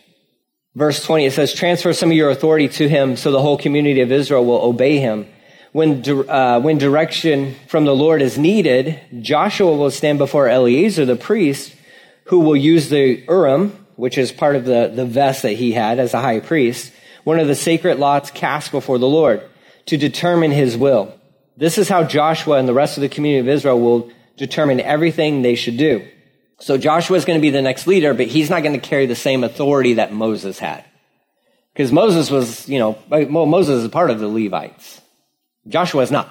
Verse 0.76 1.04
20, 1.04 1.26
it 1.26 1.34
says, 1.34 1.54
transfer 1.54 1.94
some 1.94 2.12
of 2.12 2.18
your 2.18 2.30
authority 2.30 2.68
to 2.68 2.90
him 2.90 3.16
so 3.16 3.32
the 3.32 3.42
whole 3.42 3.58
community 3.58 4.02
of 4.02 4.12
Israel 4.12 4.46
will 4.46 4.62
obey 4.62 4.98
him. 4.98 5.28
When, 5.72 6.04
uh, 6.30 6.60
when 6.60 6.78
direction 6.78 7.56
from 7.68 7.86
the 7.86 7.96
Lord 7.96 8.22
is 8.22 8.38
needed, 8.38 9.00
Joshua 9.22 9.76
will 9.76 9.92
stand 9.92 10.20
before 10.20 10.48
Eleazar, 10.48 11.06
the 11.06 11.16
priest, 11.16 11.76
who 12.26 12.40
will 12.40 12.56
use 12.56 12.90
the 12.90 13.24
Urim, 13.28 13.86
which 13.96 14.18
is 14.18 14.32
part 14.32 14.56
of 14.56 14.66
the, 14.66 14.92
the 14.94 15.06
vest 15.06 15.42
that 15.44 15.54
he 15.54 15.72
had 15.72 16.00
as 16.00 16.14
a 16.14 16.22
high 16.22 16.40
priest, 16.40 16.92
one 17.24 17.40
of 17.40 17.48
the 17.48 17.56
sacred 17.56 17.98
lots 17.98 18.30
cast 18.30 18.72
before 18.72 19.00
the 19.00 19.08
Lord 19.08 19.42
to 19.86 19.98
determine 19.98 20.52
his 20.52 20.78
will. 20.78 21.14
This 21.58 21.78
is 21.78 21.90
how 21.90 22.04
Joshua 22.04 22.58
and 22.58 22.68
the 22.68 22.74
rest 22.74 22.98
of 22.98 23.02
the 23.02 23.10
community 23.10 23.40
of 23.40 23.54
Israel 23.54 23.80
will 23.80 24.12
determine 24.38 24.80
everything 24.80 25.42
they 25.42 25.56
should 25.56 25.78
do. 25.78 26.08
So 26.60 26.78
Joshua 26.78 27.18
is 27.18 27.26
going 27.26 27.38
to 27.38 27.42
be 27.42 27.50
the 27.50 27.62
next 27.62 27.88
leader, 27.88 28.14
but 28.14 28.28
he's 28.28 28.50
not 28.50 28.64
going 28.64 28.80
to 28.80 28.88
carry 28.88 29.06
the 29.06 29.16
same 29.16 29.44
authority 29.44 29.96
that 29.96 30.14
Moses 30.14 30.60
had. 30.60 30.86
Because 31.74 31.92
Moses 31.92 32.32
was, 32.32 32.68
you 32.70 32.80
know, 32.80 32.98
well, 33.10 33.46
Moses 33.46 33.84
is 33.84 33.90
part 33.90 34.10
of 34.10 34.20
the 34.20 34.28
Levites. 34.28 35.02
Joshua 35.68 36.04
is 36.04 36.12
not. 36.12 36.30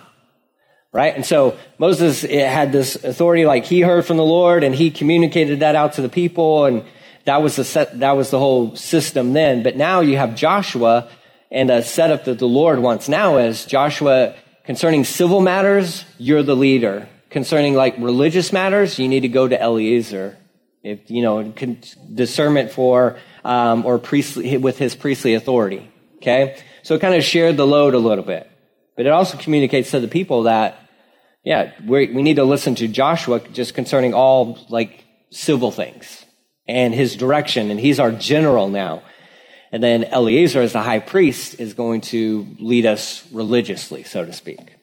Right? 0.92 1.14
And 1.14 1.24
so 1.24 1.56
Moses 1.78 2.22
had 2.22 2.70
this 2.70 2.96
authority, 2.96 3.46
like 3.46 3.64
he 3.64 3.80
heard 3.80 4.04
from 4.04 4.18
the 4.18 4.24
Lord 4.24 4.62
and 4.62 4.74
he 4.74 4.90
communicated 4.90 5.60
that 5.60 5.74
out 5.74 5.94
to 5.94 6.02
the 6.02 6.08
people. 6.08 6.66
And 6.66 6.84
that 7.24 7.42
was 7.42 7.56
the 7.56 7.64
set, 7.64 7.98
that 8.00 8.12
was 8.12 8.30
the 8.30 8.38
whole 8.38 8.76
system 8.76 9.32
then. 9.32 9.62
But 9.62 9.76
now 9.76 10.00
you 10.00 10.16
have 10.16 10.34
Joshua 10.34 11.08
and 11.52 11.70
a 11.70 11.82
setup 11.82 12.24
that 12.24 12.38
the 12.38 12.48
Lord 12.48 12.78
wants 12.78 13.10
now 13.10 13.36
is 13.36 13.66
Joshua 13.66 14.34
concerning 14.64 15.04
civil 15.04 15.42
matters, 15.42 16.04
you're 16.16 16.42
the 16.42 16.56
leader. 16.56 17.08
Concerning 17.28 17.74
like 17.74 17.94
religious 17.98 18.52
matters, 18.52 18.98
you 18.98 19.06
need 19.06 19.20
to 19.20 19.28
go 19.28 19.46
to 19.46 19.60
Eleazar. 19.60 20.38
If, 20.82 21.10
you 21.10 21.22
know, 21.22 21.52
discernment 22.12 22.72
for, 22.72 23.18
um, 23.44 23.84
or 23.84 23.98
priestly, 23.98 24.56
with 24.56 24.78
his 24.78 24.96
priestly 24.96 25.34
authority. 25.34 25.92
Okay? 26.16 26.58
So 26.82 26.94
it 26.94 27.00
kind 27.00 27.14
of 27.14 27.22
shared 27.22 27.56
the 27.58 27.66
load 27.66 27.94
a 27.94 27.98
little 27.98 28.24
bit. 28.24 28.50
But 28.96 29.06
it 29.06 29.10
also 29.10 29.36
communicates 29.36 29.90
to 29.90 30.00
the 30.00 30.08
people 30.08 30.44
that, 30.44 30.78
yeah, 31.44 31.72
we 31.86 32.06
need 32.06 32.36
to 32.36 32.44
listen 32.44 32.74
to 32.76 32.88
Joshua 32.88 33.40
just 33.40 33.74
concerning 33.74 34.14
all 34.14 34.58
like 34.70 35.04
civil 35.30 35.70
things 35.70 36.24
and 36.66 36.94
his 36.94 37.14
direction. 37.14 37.70
And 37.70 37.78
he's 37.78 38.00
our 38.00 38.10
general 38.10 38.68
now. 38.68 39.02
And 39.72 39.82
then 39.82 40.04
Eleazar, 40.04 40.60
as 40.60 40.74
the 40.74 40.82
high 40.82 40.98
priest, 40.98 41.58
is 41.58 41.72
going 41.72 42.02
to 42.02 42.46
lead 42.60 42.84
us 42.84 43.26
religiously, 43.32 44.04
so 44.04 44.24
to 44.24 44.32
speak. 44.32 44.76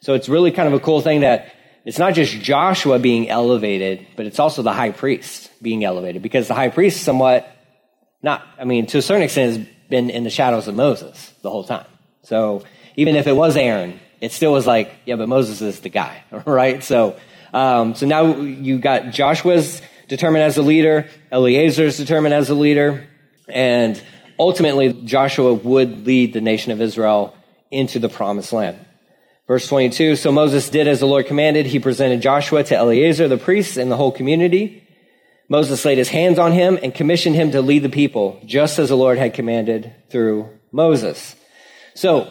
So 0.00 0.14
it's 0.14 0.28
really 0.28 0.52
kind 0.52 0.68
of 0.68 0.74
a 0.74 0.80
cool 0.80 1.00
thing 1.00 1.20
that 1.20 1.52
it's 1.84 1.98
not 1.98 2.14
just 2.14 2.32
Joshua 2.40 3.00
being 3.00 3.28
elevated, 3.28 4.06
but 4.16 4.26
it's 4.26 4.38
also 4.38 4.62
the 4.62 4.72
high 4.72 4.92
priest 4.92 5.50
being 5.60 5.84
elevated 5.84 6.22
because 6.22 6.46
the 6.46 6.54
high 6.54 6.68
priest 6.68 7.02
somewhat 7.02 7.48
not, 8.22 8.44
I 8.58 8.64
mean, 8.64 8.86
to 8.86 8.98
a 8.98 9.02
certain 9.02 9.22
extent 9.22 9.56
has 9.56 9.66
been 9.88 10.10
in 10.10 10.24
the 10.24 10.30
shadows 10.30 10.68
of 10.68 10.74
Moses 10.74 11.32
the 11.42 11.50
whole 11.50 11.64
time. 11.64 11.86
So 12.22 12.64
even 12.96 13.14
if 13.16 13.26
it 13.26 13.34
was 13.34 13.56
Aaron, 13.56 14.00
it 14.20 14.32
still 14.32 14.52
was 14.52 14.66
like, 14.66 14.92
yeah, 15.04 15.16
but 15.16 15.28
Moses 15.28 15.60
is 15.60 15.80
the 15.80 15.88
guy, 15.88 16.24
right? 16.46 16.82
So, 16.82 17.16
um, 17.52 17.94
so 17.94 18.06
now 18.06 18.36
you 18.36 18.78
got 18.78 19.10
Joshua's 19.10 19.80
determined 20.08 20.44
as 20.44 20.56
a 20.56 20.62
leader, 20.62 21.08
Eleazar's 21.30 21.96
determined 21.96 22.34
as 22.34 22.50
a 22.50 22.54
leader, 22.54 23.06
and 23.48 24.00
ultimately 24.38 24.92
Joshua 24.92 25.54
would 25.54 26.06
lead 26.06 26.32
the 26.32 26.40
nation 26.40 26.72
of 26.72 26.80
Israel 26.80 27.34
into 27.70 27.98
the 27.98 28.08
promised 28.08 28.52
land. 28.52 28.78
Verse 29.46 29.68
22, 29.68 30.16
so 30.16 30.32
Moses 30.32 30.68
did 30.70 30.88
as 30.88 31.00
the 31.00 31.06
Lord 31.06 31.26
commanded. 31.26 31.66
He 31.66 31.78
presented 31.78 32.20
Joshua 32.20 32.64
to 32.64 32.76
Eleazar, 32.76 33.28
the 33.28 33.38
priest, 33.38 33.76
and 33.76 33.90
the 33.90 33.96
whole 33.96 34.10
community. 34.10 34.82
Moses 35.48 35.84
laid 35.84 35.98
his 35.98 36.08
hands 36.08 36.38
on 36.38 36.50
him 36.50 36.78
and 36.82 36.92
commissioned 36.92 37.36
him 37.36 37.52
to 37.52 37.62
lead 37.62 37.84
the 37.84 37.88
people, 37.88 38.40
just 38.44 38.80
as 38.80 38.88
the 38.88 38.96
Lord 38.96 39.18
had 39.18 39.34
commanded 39.34 39.94
through 40.10 40.50
Moses. 40.72 41.36
So, 41.94 42.28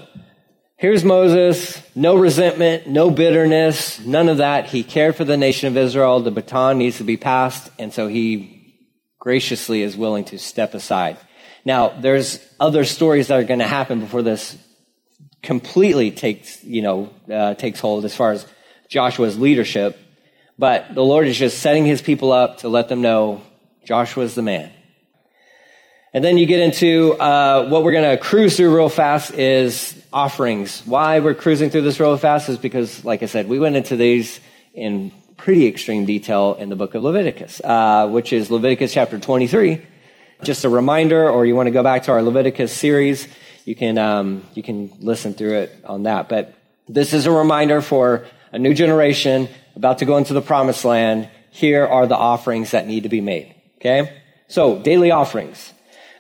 here's 0.75 1.05
Moses, 1.05 1.81
no 1.95 2.15
resentment, 2.17 2.87
no 2.87 3.09
bitterness, 3.09 3.99
none 4.01 4.27
of 4.27 4.37
that. 4.37 4.65
He 4.65 4.83
cared 4.83 5.15
for 5.15 5.23
the 5.23 5.37
nation 5.37 5.69
of 5.69 5.77
Israel. 5.77 6.19
The 6.19 6.31
baton 6.31 6.77
needs 6.77 6.97
to 6.97 7.05
be 7.05 7.15
passed, 7.15 7.71
and 7.79 7.93
so 7.93 8.07
he 8.07 8.54
graciously 9.25 9.81
is 9.81 9.97
willing 9.97 10.23
to 10.23 10.37
step 10.37 10.75
aside. 10.75 11.17
Now, 11.65 11.89
there's 11.89 12.39
other 12.59 12.85
stories 12.85 13.29
that 13.29 13.39
are 13.39 13.43
going 13.43 13.59
to 13.59 13.67
happen 13.67 13.99
before 13.99 14.21
this 14.21 14.55
completely 15.41 16.11
takes, 16.11 16.63
you 16.63 16.83
know, 16.83 17.09
uh, 17.33 17.55
takes 17.55 17.79
hold 17.79 18.05
as 18.05 18.15
far 18.15 18.33
as 18.33 18.45
Joshua's 18.87 19.39
leadership. 19.39 19.97
But 20.59 20.93
the 20.93 21.03
Lord 21.03 21.25
is 21.25 21.35
just 21.39 21.57
setting 21.57 21.85
his 21.85 22.03
people 22.03 22.31
up 22.31 22.59
to 22.59 22.69
let 22.69 22.87
them 22.87 23.01
know 23.01 23.41
Joshua's 23.83 24.35
the 24.35 24.43
man. 24.43 24.71
And 26.13 26.23
then 26.23 26.37
you 26.37 26.45
get 26.45 26.59
into 26.59 27.13
uh, 27.13 27.67
what 27.67 27.83
we're 27.83 27.93
going 27.93 28.15
to 28.15 28.23
cruise 28.23 28.55
through 28.55 28.75
real 28.75 28.89
fast 28.89 29.33
is 29.33 29.99
offerings. 30.13 30.83
Why 30.85 31.19
we're 31.19 31.33
cruising 31.33 31.71
through 31.71 31.81
this 31.81 31.99
real 31.99 32.15
fast 32.17 32.47
is 32.47 32.59
because, 32.59 33.03
like 33.03 33.23
I 33.23 33.25
said, 33.25 33.49
we 33.49 33.57
went 33.57 33.75
into 33.75 33.95
these 33.95 34.39
in 34.75 35.11
pretty 35.37 35.67
extreme 35.67 36.05
detail 36.05 36.55
in 36.59 36.69
the 36.69 36.75
book 36.75 36.95
of 36.95 37.03
Leviticus, 37.03 37.61
uh, 37.63 38.07
which 38.09 38.33
is 38.33 38.49
Leviticus 38.49 38.93
chapter 38.93 39.19
23. 39.19 39.81
Just 40.43 40.65
a 40.65 40.69
reminder, 40.69 41.29
or 41.29 41.45
you 41.45 41.55
want 41.55 41.67
to 41.67 41.71
go 41.71 41.83
back 41.83 42.03
to 42.03 42.11
our 42.11 42.21
Leviticus 42.21 42.71
series, 42.71 43.27
you 43.65 43.75
can, 43.75 43.97
um, 43.97 44.43
you 44.53 44.63
can 44.63 44.91
listen 44.99 45.33
through 45.33 45.55
it 45.59 45.83
on 45.85 46.03
that. 46.03 46.29
But 46.29 46.53
this 46.87 47.13
is 47.13 47.25
a 47.25 47.31
reminder 47.31 47.81
for 47.81 48.25
a 48.51 48.59
new 48.59 48.73
generation 48.73 49.49
about 49.75 49.99
to 49.99 50.05
go 50.05 50.17
into 50.17 50.33
the 50.33 50.41
promised 50.41 50.85
land. 50.85 51.29
Here 51.51 51.85
are 51.85 52.07
the 52.07 52.17
offerings 52.17 52.71
that 52.71 52.87
need 52.87 53.03
to 53.03 53.09
be 53.09 53.21
made. 53.21 53.55
Okay? 53.77 54.21
So, 54.47 54.79
daily 54.79 55.11
offerings. 55.11 55.73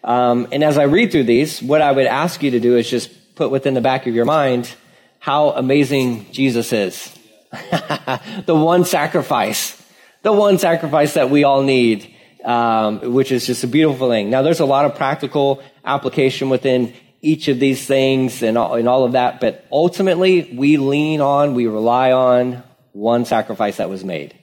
Um, 0.03 0.47
and 0.51 0.63
as 0.63 0.77
I 0.77 0.83
read 0.83 1.11
through 1.11 1.25
these, 1.25 1.61
what 1.61 1.81
I 1.81 1.91
would 1.91 2.05
ask 2.05 2.41
you 2.41 2.51
to 2.51 2.59
do 2.59 2.77
is 2.77 2.89
just 2.89 3.35
put 3.35 3.51
within 3.51 3.73
the 3.73 3.81
back 3.81 4.07
of 4.07 4.15
your 4.15 4.25
mind 4.25 4.73
how 5.19 5.49
amazing 5.49 6.31
Jesus 6.31 6.71
is. 6.71 7.11
the 8.45 8.55
one 8.55 8.85
sacrifice. 8.85 9.81
The 10.21 10.31
one 10.31 10.57
sacrifice 10.57 11.13
that 11.13 11.29
we 11.29 11.43
all 11.43 11.63
need. 11.63 12.11
Um, 12.43 13.13
which 13.13 13.31
is 13.31 13.47
just 13.47 13.63
a 13.63 13.67
beautiful 13.67 14.07
thing. 14.07 14.29
Now, 14.29 14.43
there's 14.43 14.59
a 14.59 14.65
lot 14.65 14.85
of 14.85 14.93
practical 14.93 15.63
application 15.83 16.49
within 16.49 16.93
each 17.25 17.47
of 17.47 17.59
these 17.59 17.83
things 17.83 18.43
and 18.43 18.55
all, 18.55 18.75
and 18.75 18.87
all 18.87 19.03
of 19.03 19.13
that, 19.13 19.41
but 19.41 19.65
ultimately 19.71 20.51
we 20.53 20.77
lean 20.77 21.21
on, 21.21 21.55
we 21.55 21.65
rely 21.65 22.11
on 22.11 22.63
one 22.91 23.25
sacrifice 23.25 23.77
that 23.77 23.89
was 23.89 24.03
made, 24.03 24.37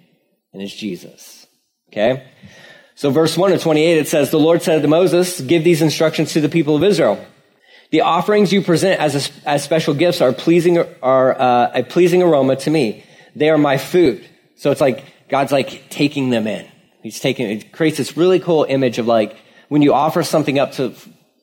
and 0.53 0.61
it's 0.61 0.75
Jesus. 0.75 1.47
Okay? 1.89 2.27
So 2.97 3.11
verse 3.11 3.37
1 3.37 3.53
of 3.53 3.63
28, 3.63 3.99
it 3.99 4.09
says, 4.09 4.31
The 4.31 4.39
Lord 4.39 4.63
said 4.63 4.83
to 4.83 4.89
Moses, 4.89 5.41
Give 5.41 5.63
these 5.63 5.81
instructions 5.81 6.33
to 6.33 6.41
the 6.41 6.49
people 6.49 6.75
of 6.75 6.83
Israel. 6.83 7.25
The 7.93 8.01
offerings 8.01 8.55
you 8.55 8.63
present 8.63 9.01
as, 9.01 9.15
a, 9.15 9.49
as 9.49 9.63
special 9.63 9.93
gifts 9.93 10.23
are 10.23 10.33
pleasing, 10.33 10.79
are 11.03 11.39
uh, 11.39 11.71
a 11.75 11.83
pleasing 11.83 12.23
aroma 12.23 12.57
to 12.57 12.71
me. 12.71 13.05
They 13.37 13.51
are 13.51 13.59
my 13.59 13.77
food. 13.77 14.27
So 14.57 14.71
it's 14.71 14.81
like 14.81 15.05
God's 15.29 15.53
like 15.53 15.91
taking 15.91 16.31
them 16.31 16.47
in. 16.47 16.67
He's 17.03 17.21
taking, 17.21 17.51
it 17.51 17.71
creates 17.71 17.99
this 17.99 18.17
really 18.17 18.41
cool 18.41 18.65
image 18.67 18.99
of 18.99 19.07
like, 19.07 19.37
when 19.69 19.83
you 19.83 19.93
offer 19.93 20.23
something 20.23 20.59
up 20.59 20.73
to, 20.73 20.95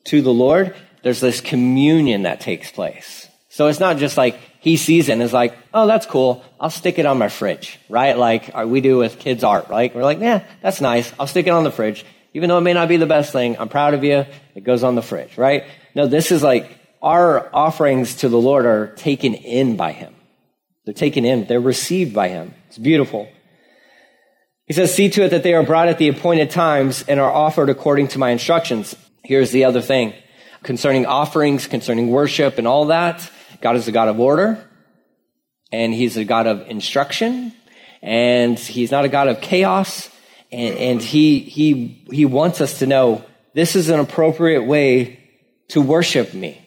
to 0.06 0.22
the 0.22 0.32
Lord, 0.32 0.74
there's 1.04 1.20
this 1.20 1.40
communion 1.40 2.24
that 2.24 2.40
takes 2.40 2.72
place. 2.72 3.28
So 3.48 3.68
it's 3.68 3.80
not 3.80 3.98
just 3.98 4.16
like 4.16 4.36
he 4.58 4.76
sees 4.76 5.08
it 5.08 5.12
and 5.12 5.22
is 5.22 5.32
like, 5.32 5.56
oh, 5.72 5.86
that's 5.86 6.06
cool. 6.06 6.44
I'll 6.58 6.70
stick 6.70 6.98
it 6.98 7.06
on 7.06 7.16
my 7.16 7.28
fridge, 7.28 7.78
right? 7.88 8.18
Like 8.18 8.50
uh, 8.52 8.66
we 8.66 8.80
do 8.80 8.98
with 8.98 9.20
kids' 9.20 9.44
art, 9.44 9.68
right? 9.68 9.94
We're 9.94 10.02
like, 10.02 10.18
yeah, 10.18 10.44
that's 10.62 10.80
nice. 10.80 11.12
I'll 11.16 11.28
stick 11.28 11.46
it 11.46 11.50
on 11.50 11.62
the 11.62 11.70
fridge. 11.70 12.04
Even 12.34 12.48
though 12.48 12.58
it 12.58 12.62
may 12.62 12.72
not 12.72 12.88
be 12.88 12.96
the 12.96 13.06
best 13.06 13.32
thing, 13.32 13.56
I'm 13.58 13.68
proud 13.68 13.94
of 13.94 14.02
you. 14.02 14.24
It 14.56 14.64
goes 14.64 14.82
on 14.82 14.96
the 14.96 15.02
fridge, 15.02 15.36
right? 15.38 15.64
No, 15.94 16.06
this 16.06 16.30
is 16.32 16.42
like 16.42 16.78
our 17.02 17.48
offerings 17.54 18.16
to 18.16 18.28
the 18.28 18.40
Lord 18.40 18.66
are 18.66 18.88
taken 18.94 19.34
in 19.34 19.76
by 19.76 19.92
him. 19.92 20.14
They're 20.84 20.94
taken 20.94 21.24
in. 21.24 21.46
They're 21.46 21.60
received 21.60 22.14
by 22.14 22.28
him. 22.28 22.54
It's 22.68 22.78
beautiful. 22.78 23.28
He 24.66 24.74
says, 24.74 24.94
see 24.94 25.08
to 25.10 25.24
it 25.24 25.30
that 25.30 25.42
they 25.42 25.54
are 25.54 25.64
brought 25.64 25.88
at 25.88 25.98
the 25.98 26.08
appointed 26.08 26.50
times 26.50 27.02
and 27.08 27.18
are 27.18 27.30
offered 27.30 27.70
according 27.70 28.08
to 28.08 28.18
my 28.18 28.30
instructions. 28.30 28.94
Here's 29.24 29.50
the 29.50 29.64
other 29.64 29.80
thing 29.80 30.14
concerning 30.62 31.06
offerings, 31.06 31.66
concerning 31.66 32.10
worship 32.10 32.58
and 32.58 32.68
all 32.68 32.86
that. 32.86 33.28
God 33.60 33.76
is 33.76 33.88
a 33.88 33.92
God 33.92 34.08
of 34.08 34.20
order 34.20 34.64
and 35.72 35.92
he's 35.92 36.16
a 36.16 36.24
God 36.24 36.46
of 36.46 36.68
instruction 36.68 37.52
and 38.02 38.58
he's 38.58 38.90
not 38.90 39.04
a 39.04 39.08
God 39.08 39.28
of 39.28 39.40
chaos. 39.40 40.10
And, 40.52 40.76
and 40.76 41.02
he, 41.02 41.40
he, 41.40 42.04
he 42.10 42.24
wants 42.24 42.60
us 42.60 42.78
to 42.80 42.86
know 42.86 43.24
this 43.54 43.76
is 43.76 43.88
an 43.88 44.00
appropriate 44.00 44.64
way 44.64 45.19
to 45.70 45.80
worship 45.80 46.34
me. 46.34 46.60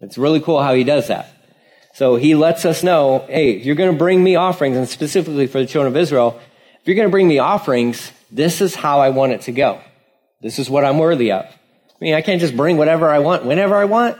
It's 0.00 0.18
really 0.18 0.40
cool 0.40 0.60
how 0.60 0.74
he 0.74 0.84
does 0.84 1.08
that. 1.08 1.28
So 1.94 2.16
he 2.16 2.34
lets 2.34 2.64
us 2.64 2.82
know, 2.82 3.24
hey, 3.28 3.52
if 3.52 3.66
you're 3.66 3.74
going 3.74 3.92
to 3.92 3.98
bring 3.98 4.22
me 4.22 4.36
offerings, 4.36 4.76
and 4.76 4.88
specifically 4.88 5.46
for 5.46 5.60
the 5.60 5.66
children 5.66 5.92
of 5.92 5.96
Israel, 5.96 6.40
if 6.80 6.86
you're 6.86 6.96
going 6.96 7.08
to 7.08 7.12
bring 7.12 7.28
me 7.28 7.38
offerings, 7.38 8.10
this 8.30 8.60
is 8.60 8.74
how 8.74 9.00
I 9.00 9.10
want 9.10 9.32
it 9.32 9.42
to 9.42 9.52
go. 9.52 9.80
This 10.40 10.58
is 10.58 10.68
what 10.70 10.84
I'm 10.84 10.98
worthy 10.98 11.32
of. 11.32 11.44
I 11.44 12.04
mean, 12.04 12.14
I 12.14 12.22
can't 12.22 12.40
just 12.40 12.56
bring 12.56 12.78
whatever 12.78 13.08
I 13.08 13.20
want 13.20 13.44
whenever 13.44 13.76
I 13.76 13.84
want. 13.84 14.18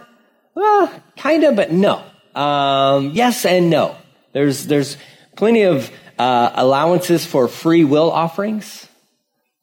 Well, 0.54 1.02
kind 1.16 1.44
of, 1.44 1.56
but 1.56 1.72
no. 1.72 2.04
Um, 2.34 3.10
yes 3.10 3.44
and 3.44 3.70
no. 3.70 3.96
There's, 4.32 4.66
there's 4.66 4.96
plenty 5.34 5.62
of 5.62 5.90
uh, 6.18 6.52
allowances 6.54 7.26
for 7.26 7.48
free 7.48 7.84
will 7.84 8.10
offerings, 8.10 8.86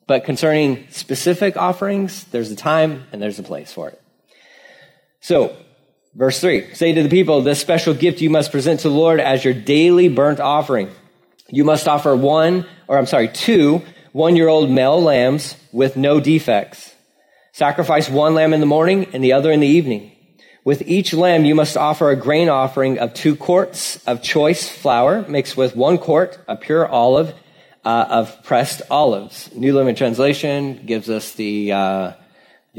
but 0.08 0.26
concerning 0.26 0.88
specific 0.90 1.56
offerings, 1.56 2.26
there's 2.26 2.52
a 2.52 2.56
time 2.56 3.06
and 3.12 3.22
there's 3.22 3.40
a 3.40 3.44
place 3.44 3.72
for 3.72 3.90
it. 3.90 3.99
So, 5.22 5.56
verse 6.16 6.40
3 6.40 6.74
Say 6.74 6.94
to 6.94 7.04
the 7.04 7.10
people, 7.10 7.42
this 7.42 7.60
special 7.60 7.94
gift 7.94 8.22
you 8.22 8.30
must 8.30 8.52
present 8.52 8.82
to 8.82 8.90
the 8.90 8.96
Lord 8.96 9.20
as 9.20 9.44
your 9.44 9.54
daily 9.54 10.08
burnt 10.08 10.40
offering. 10.40 10.90
You 11.50 11.64
must 11.64 11.88
offer 11.88 12.16
one, 12.16 12.66
or 12.88 12.98
I'm 12.98 13.08
sorry, 13.08 13.28
two 13.28 13.82
one 14.12 14.36
year 14.36 14.48
old 14.48 14.70
male 14.70 15.02
lambs 15.02 15.56
with 15.72 15.96
no 15.98 16.20
defects. 16.20 16.96
Sacrifice 17.52 18.10
one 18.10 18.36
lamb 18.36 18.54
in 18.54 18.60
the 18.60 18.66
morning 18.66 19.08
and 19.14 19.24
the 19.24 19.34
other 19.34 19.52
in 19.52 19.60
the 19.60 19.68
evening. 19.68 20.12
With 20.64 20.82
each 20.84 21.14
lamb, 21.14 21.46
you 21.46 21.56
must 21.56 21.78
offer 21.78 22.10
a 22.10 22.16
grain 22.16 22.50
offering 22.50 23.00
of 23.00 23.14
two 23.14 23.36
quarts 23.36 24.06
of 24.06 24.22
choice 24.22 24.68
flour 24.68 25.28
mixed 25.28 25.58
with 25.58 25.76
one 25.76 25.98
quart 25.98 26.38
of 26.48 26.62
pure 26.62 26.88
olive 26.88 27.34
uh, 27.86 28.06
of 28.10 28.44
pressed 28.44 28.82
olives. 28.90 29.50
New 29.56 29.74
Living 29.74 29.96
Translation 29.96 30.86
gives 30.86 31.10
us 31.10 31.34
the 31.34 31.72
uh, 31.72 32.14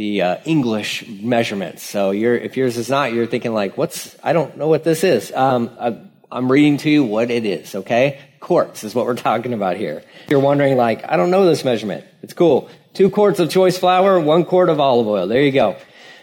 the 0.00 0.22
uh, 0.22 0.36
English 0.46 1.06
measurements. 1.06 1.82
So 1.82 2.12
if 2.12 2.56
yours 2.56 2.78
is 2.78 2.88
not, 2.88 3.12
you're 3.12 3.26
thinking 3.26 3.52
like, 3.52 3.76
"What's? 3.76 4.16
I 4.24 4.32
don't 4.32 4.56
know 4.56 4.66
what 4.66 4.82
this 4.82 5.04
is." 5.04 5.30
Um, 5.30 5.70
I, 5.78 5.98
I'm 6.32 6.50
reading 6.50 6.78
to 6.78 6.90
you 6.90 7.04
what 7.04 7.30
it 7.30 7.44
is. 7.44 7.74
Okay, 7.74 8.18
quarts 8.40 8.82
is 8.82 8.94
what 8.94 9.04
we're 9.04 9.14
talking 9.30 9.52
about 9.52 9.76
here. 9.76 10.02
You're 10.30 10.40
wondering 10.40 10.78
like, 10.78 11.04
I 11.06 11.18
don't 11.18 11.30
know 11.30 11.44
this 11.44 11.66
measurement. 11.66 12.06
It's 12.22 12.32
cool. 12.32 12.70
Two 12.94 13.10
quarts 13.10 13.40
of 13.40 13.50
choice 13.50 13.76
flour, 13.76 14.18
one 14.18 14.46
quart 14.46 14.70
of 14.70 14.80
olive 14.80 15.06
oil. 15.06 15.26
There 15.26 15.42
you 15.42 15.52
go. 15.52 15.76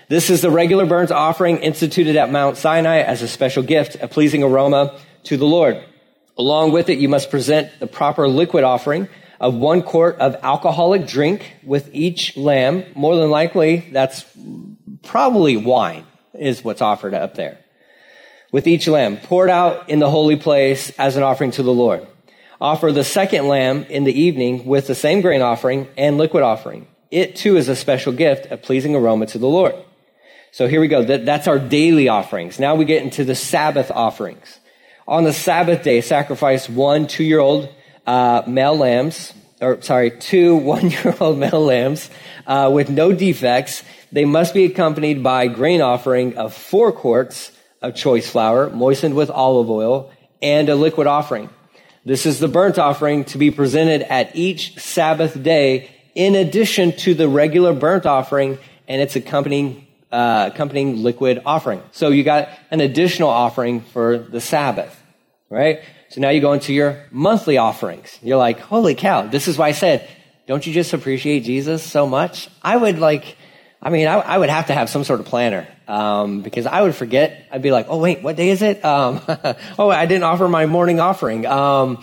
This 0.10 0.32
is 0.32 0.42
the 0.42 0.50
regular 0.50 0.88
burnt 0.88 1.12
offering 1.12 1.58
instituted 1.58 2.16
at 2.16 2.32
Mount 2.32 2.58
Sinai 2.58 3.02
as 3.02 3.22
a 3.22 3.28
special 3.28 3.62
gift, 3.62 3.98
a 4.02 4.08
pleasing 4.08 4.42
aroma 4.42 5.00
to 5.26 5.38
the 5.38 5.46
Lord. 5.46 5.84
Along 6.36 6.72
with 6.72 6.90
it, 6.90 6.98
you 6.98 7.10
must 7.10 7.30
present 7.30 7.70
the 7.80 7.86
proper 7.86 8.28
liquid 8.28 8.64
offering 8.64 9.08
of 9.40 9.56
one 9.56 9.82
quart 9.82 10.18
of 10.18 10.36
alcoholic 10.44 11.08
drink 11.08 11.58
with 11.64 11.90
each 11.94 12.36
lamb. 12.38 12.86
More 12.96 13.16
than 13.16 13.30
likely, 13.30 13.88
that's 13.92 14.26
probably 15.04 15.58
wine 15.58 16.06
is 16.34 16.64
what's 16.64 16.82
offered 16.82 17.14
up 17.14 17.36
there. 17.36 17.60
With 18.52 18.68
each 18.68 18.88
lamb 18.88 19.18
poured 19.18 19.50
out 19.50 19.90
in 19.90 20.00
the 20.00 20.10
holy 20.10 20.36
place 20.36 20.90
as 20.98 21.18
an 21.18 21.24
offering 21.24 21.52
to 21.52 21.64
the 21.64 21.74
Lord. 21.74 22.08
Offer 22.60 22.92
the 22.92 23.04
second 23.04 23.48
lamb 23.48 23.84
in 23.90 24.04
the 24.04 24.20
evening 24.20 24.66
with 24.66 24.88
the 24.88 24.96
same 24.96 25.22
grain 25.22 25.42
offering 25.42 25.88
and 25.98 26.18
liquid 26.18 26.44
offering. 26.44 26.88
It 27.12 27.36
too 27.36 27.58
is 27.58 27.70
a 27.70 27.76
special 27.76 28.14
gift, 28.14 28.52
a 28.52 28.58
pleasing 28.58 28.96
aroma 28.96 29.28
to 29.28 29.38
the 29.38 29.48
Lord. 29.48 29.76
So 30.52 30.68
here 30.68 30.82
we 30.82 30.88
go. 30.88 31.04
that's 31.04 31.48
our 31.48 31.60
daily 31.60 32.08
offerings. 32.08 32.60
Now 32.60 32.76
we 32.76 32.86
get 32.86 33.04
into 33.04 33.24
the 33.24 33.36
Sabbath 33.36 33.92
offerings. 33.92 34.60
On 35.08 35.24
the 35.24 35.34
Sabbath 35.34 35.84
day, 35.84 36.02
sacrifice 36.02 36.68
one 36.68 37.08
two-year-old 37.08 37.70
uh, 38.08 38.42
male 38.48 38.76
lambs, 38.76 39.34
or 39.62 39.82
sorry, 39.82 40.12
two 40.12 40.56
one-year-old 40.74 41.38
male 41.38 41.64
lambs 41.64 42.10
uh, 42.48 42.72
with 42.74 42.90
no 42.90 43.12
defects. 43.12 43.84
They 44.12 44.26
must 44.26 44.54
be 44.54 44.66
accompanied 44.66 45.22
by 45.22 45.48
grain 45.48 45.82
offering 45.82 46.38
of 46.38 46.54
four 46.54 46.92
quarts 46.92 47.52
of 47.82 47.94
choice 47.94 48.28
flour, 48.28 48.70
moistened 48.70 49.16
with 49.16 49.30
olive 49.30 49.70
oil, 49.70 50.12
and 50.42 50.70
a 50.70 50.76
liquid 50.76 51.06
offering. 51.06 51.50
This 52.06 52.26
is 52.26 52.40
the 52.40 52.48
burnt 52.48 52.80
offering 52.80 53.26
to 53.26 53.38
be 53.38 53.52
presented 53.52 54.02
at 54.04 54.36
each 54.36 54.80
Sabbath 54.80 55.44
day, 55.44 55.92
in 56.16 56.36
addition 56.36 56.94
to 56.98 57.14
the 57.14 57.28
regular 57.28 57.74
burnt 57.74 58.06
offering 58.06 58.58
and 58.88 59.02
its 59.02 59.16
accompanying 59.16 59.86
uh, 60.12 60.50
accompanying 60.54 61.04
liquid 61.04 61.42
offering. 61.46 61.82
So 61.92 62.10
you 62.10 62.24
got 62.24 62.50
an 62.72 62.80
additional 62.80 63.30
offering 63.30 63.82
for 63.82 64.18
the 64.18 64.40
Sabbath, 64.40 64.98
right? 65.50 65.82
So 66.10 66.22
now 66.22 66.30
you 66.30 66.42
go 66.42 66.54
into 66.54 66.74
your 66.74 67.06
monthly 67.12 67.58
offerings. 67.58 68.18
You're 68.22 68.38
like, 68.38 68.60
holy 68.60 68.96
cow, 68.96 69.28
this 69.28 69.48
is 69.48 69.58
why 69.58 69.68
I 69.68 69.72
said, 69.72 70.08
don't 70.48 70.66
you 70.66 70.74
just 70.74 70.94
appreciate 70.94 71.42
Jesus 71.42 71.84
so 71.84 72.08
much? 72.08 72.50
I 72.62 72.76
would 72.78 73.00
like, 73.00 73.38
I 73.82 73.90
mean, 73.90 74.08
I, 74.08 74.16
I 74.16 74.38
would 74.38 74.50
have 74.50 74.68
to 74.68 74.74
have 74.74 74.90
some 74.90 75.04
sort 75.04 75.20
of 75.20 75.26
planner, 75.26 75.68
um, 75.88 76.42
because 76.42 76.66
I 76.66 76.82
would 76.82 76.96
forget. 76.96 77.46
I'd 77.52 77.62
be 77.62 77.72
like, 77.72 77.88
oh 77.90 77.98
wait, 77.98 78.22
what 78.24 78.36
day 78.36 78.50
is 78.50 78.62
it? 78.62 78.84
Um, 78.84 79.22
oh, 79.80 79.90
I 79.90 80.06
didn't 80.06 80.24
offer 80.24 80.48
my 80.48 80.66
morning 80.66 81.00
offering. 81.00 81.46
Um, 81.46 82.02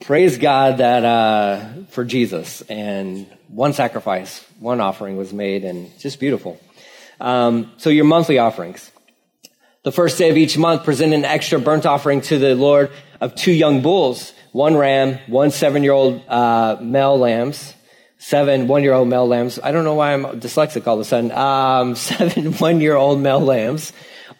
praise 0.00 0.38
God 0.38 0.78
that, 0.78 1.04
uh, 1.04 1.84
for 1.90 2.04
Jesus 2.04 2.62
and 2.62 3.26
one 3.48 3.72
sacrifice, 3.72 4.44
one 4.58 4.80
offering 4.80 5.16
was 5.16 5.32
made 5.32 5.64
and 5.64 5.96
just 5.98 6.20
beautiful. 6.20 6.60
Um, 7.20 7.72
so 7.78 7.90
your 7.90 8.04
monthly 8.04 8.38
offerings. 8.38 8.90
The 9.84 9.92
first 9.92 10.16
day 10.16 10.30
of 10.30 10.38
each 10.38 10.56
month, 10.56 10.82
present 10.82 11.12
an 11.12 11.26
extra 11.26 11.60
burnt 11.60 11.84
offering 11.84 12.22
to 12.22 12.38
the 12.38 12.54
Lord 12.54 12.90
of 13.20 13.34
two 13.34 13.52
young 13.52 13.82
bulls, 13.82 14.32
one 14.52 14.78
ram, 14.78 15.18
one 15.26 15.50
seven-year-old 15.50 16.26
uh, 16.26 16.78
male 16.80 17.18
lambs, 17.18 17.74
seven 18.16 18.66
one-year-old 18.66 19.08
male 19.08 19.28
lambs. 19.28 19.58
I 19.62 19.72
don't 19.72 19.84
know 19.84 19.92
why 19.92 20.14
I'm 20.14 20.24
dyslexic 20.40 20.86
all 20.86 20.94
of 20.94 21.00
a 21.00 21.04
sudden. 21.04 21.30
Um, 21.32 21.94
seven 21.96 22.54
one-year-old 22.54 23.20
male 23.20 23.40
lambs, 23.40 23.92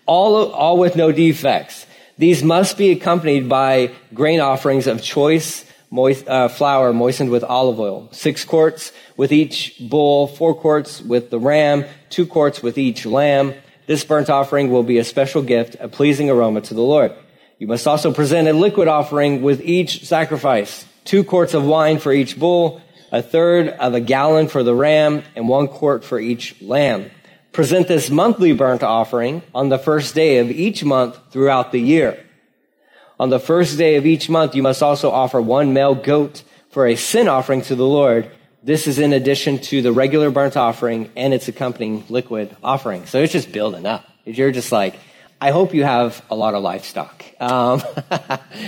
all 0.06 0.50
all 0.50 0.78
with 0.78 0.96
no 0.96 1.12
defects. 1.12 1.86
These 2.16 2.42
must 2.42 2.78
be 2.78 2.90
accompanied 2.92 3.46
by 3.46 3.90
grain 4.14 4.40
offerings 4.40 4.86
of 4.86 5.02
choice 5.02 5.70
moist, 5.90 6.26
uh, 6.26 6.48
flour 6.48 6.94
moistened 6.94 7.28
with 7.28 7.44
olive 7.44 7.78
oil, 7.78 8.08
six 8.12 8.46
quarts 8.46 8.92
with 9.18 9.30
each 9.30 9.76
bull, 9.78 10.26
four 10.26 10.54
quarts 10.54 11.02
with 11.02 11.28
the 11.28 11.38
ram, 11.38 11.84
two 12.08 12.24
quarts 12.24 12.62
with 12.62 12.78
each 12.78 13.04
lamb. 13.04 13.52
This 13.86 14.04
burnt 14.04 14.30
offering 14.30 14.70
will 14.70 14.82
be 14.82 14.98
a 14.98 15.04
special 15.04 15.42
gift, 15.42 15.76
a 15.78 15.88
pleasing 15.88 16.30
aroma 16.30 16.62
to 16.62 16.74
the 16.74 16.82
Lord. 16.82 17.12
You 17.58 17.66
must 17.66 17.86
also 17.86 18.12
present 18.12 18.48
a 18.48 18.52
liquid 18.52 18.88
offering 18.88 19.42
with 19.42 19.60
each 19.60 20.04
sacrifice, 20.04 20.86
two 21.04 21.22
quarts 21.22 21.54
of 21.54 21.64
wine 21.64 21.98
for 21.98 22.12
each 22.12 22.38
bull, 22.38 22.80
a 23.12 23.22
third 23.22 23.68
of 23.68 23.94
a 23.94 24.00
gallon 24.00 24.48
for 24.48 24.62
the 24.62 24.74
ram, 24.74 25.22
and 25.36 25.48
one 25.48 25.68
quart 25.68 26.04
for 26.04 26.18
each 26.18 26.60
lamb. 26.60 27.10
Present 27.52 27.86
this 27.86 28.10
monthly 28.10 28.52
burnt 28.52 28.82
offering 28.82 29.42
on 29.54 29.68
the 29.68 29.78
first 29.78 30.14
day 30.14 30.38
of 30.38 30.50
each 30.50 30.82
month 30.82 31.18
throughout 31.30 31.70
the 31.70 31.80
year. 31.80 32.18
On 33.20 33.30
the 33.30 33.38
first 33.38 33.78
day 33.78 33.94
of 33.94 34.06
each 34.06 34.28
month, 34.28 34.56
you 34.56 34.62
must 34.62 34.82
also 34.82 35.10
offer 35.10 35.40
one 35.40 35.72
male 35.72 35.94
goat 35.94 36.42
for 36.70 36.86
a 36.86 36.96
sin 36.96 37.28
offering 37.28 37.62
to 37.62 37.76
the 37.76 37.86
Lord. 37.86 38.28
This 38.64 38.86
is 38.86 38.98
in 38.98 39.12
addition 39.12 39.58
to 39.58 39.82
the 39.82 39.92
regular 39.92 40.30
burnt 40.30 40.56
offering 40.56 41.10
and 41.16 41.34
its 41.34 41.48
accompanying 41.48 42.02
liquid 42.08 42.56
offering. 42.64 43.04
So 43.04 43.22
it's 43.22 43.30
just 43.30 43.52
building 43.52 43.84
up. 43.84 44.06
You're 44.24 44.52
just 44.52 44.72
like, 44.72 44.98
I 45.38 45.50
hope 45.50 45.74
you 45.74 45.84
have 45.84 46.24
a 46.30 46.34
lot 46.34 46.54
of 46.54 46.62
livestock. 46.62 47.26
Um, 47.38 47.82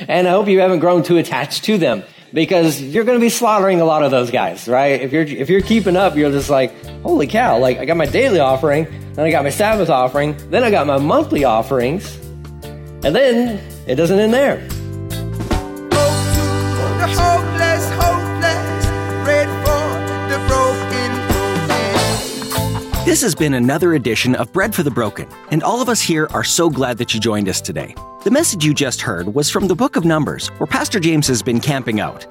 and 0.07 0.29
I 0.29 0.31
hope 0.33 0.49
you 0.49 0.61
haven't 0.61 0.81
grown 0.81 1.03
too 1.03 1.17
attached 1.17 1.65
to 1.65 1.79
them 1.79 2.03
because 2.35 2.79
you're 2.79 3.05
going 3.05 3.19
to 3.19 3.25
be 3.25 3.31
slaughtering 3.31 3.81
a 3.81 3.87
lot 3.87 4.03
of 4.03 4.11
those 4.11 4.31
guys, 4.31 4.69
right? 4.69 5.01
If 5.01 5.15
you're, 5.15 5.23
if 5.23 5.49
you're 5.49 5.63
keeping 5.63 5.97
up, 5.97 6.15
you're 6.15 6.31
just 6.31 6.51
like, 6.51 6.75
holy 7.01 7.27
cow, 7.27 7.59
like 7.59 7.79
I 7.79 7.87
got 7.87 7.97
my 7.97 8.05
daily 8.05 8.39
offering, 8.39 8.85
then 9.15 9.25
I 9.25 9.31
got 9.31 9.45
my 9.45 9.51
Sabbath 9.51 9.89
offering, 9.89 10.37
then 10.51 10.63
I 10.63 10.71
got 10.71 10.87
my 10.87 10.99
monthly 10.99 11.45
offerings, 11.45 12.15
and 13.03 13.17
then 13.17 13.59
it 13.87 13.95
doesn't 13.95 14.19
end 14.19 14.35
there. 14.35 14.76
This 23.07 23.23
has 23.23 23.37
been 23.37 23.55
another 23.55 23.95
edition 23.95 24.35
of 24.35 24.53
Bread 24.53 24.75
for 24.75 24.83
the 24.83 24.91
Broken, 24.91 25.29
and 25.53 25.63
all 25.63 25.81
of 25.81 25.89
us 25.89 26.01
here 26.01 26.27
are 26.33 26.43
so 26.43 26.69
glad 26.69 26.99
that 26.99 27.15
you 27.15 27.21
joined 27.21 27.49
us 27.49 27.61
today. 27.61 27.95
The 28.25 28.33
message 28.33 28.65
you 28.65 28.75
just 28.75 29.01
heard 29.01 29.33
was 29.33 29.49
from 29.49 29.69
the 29.69 29.77
book 29.77 29.95
of 29.95 30.05
Numbers, 30.05 30.49
where 30.59 30.67
Pastor 30.67 30.99
James 30.99 31.29
has 31.29 31.41
been 31.41 31.61
camping 31.61 32.01
out. 32.01 32.27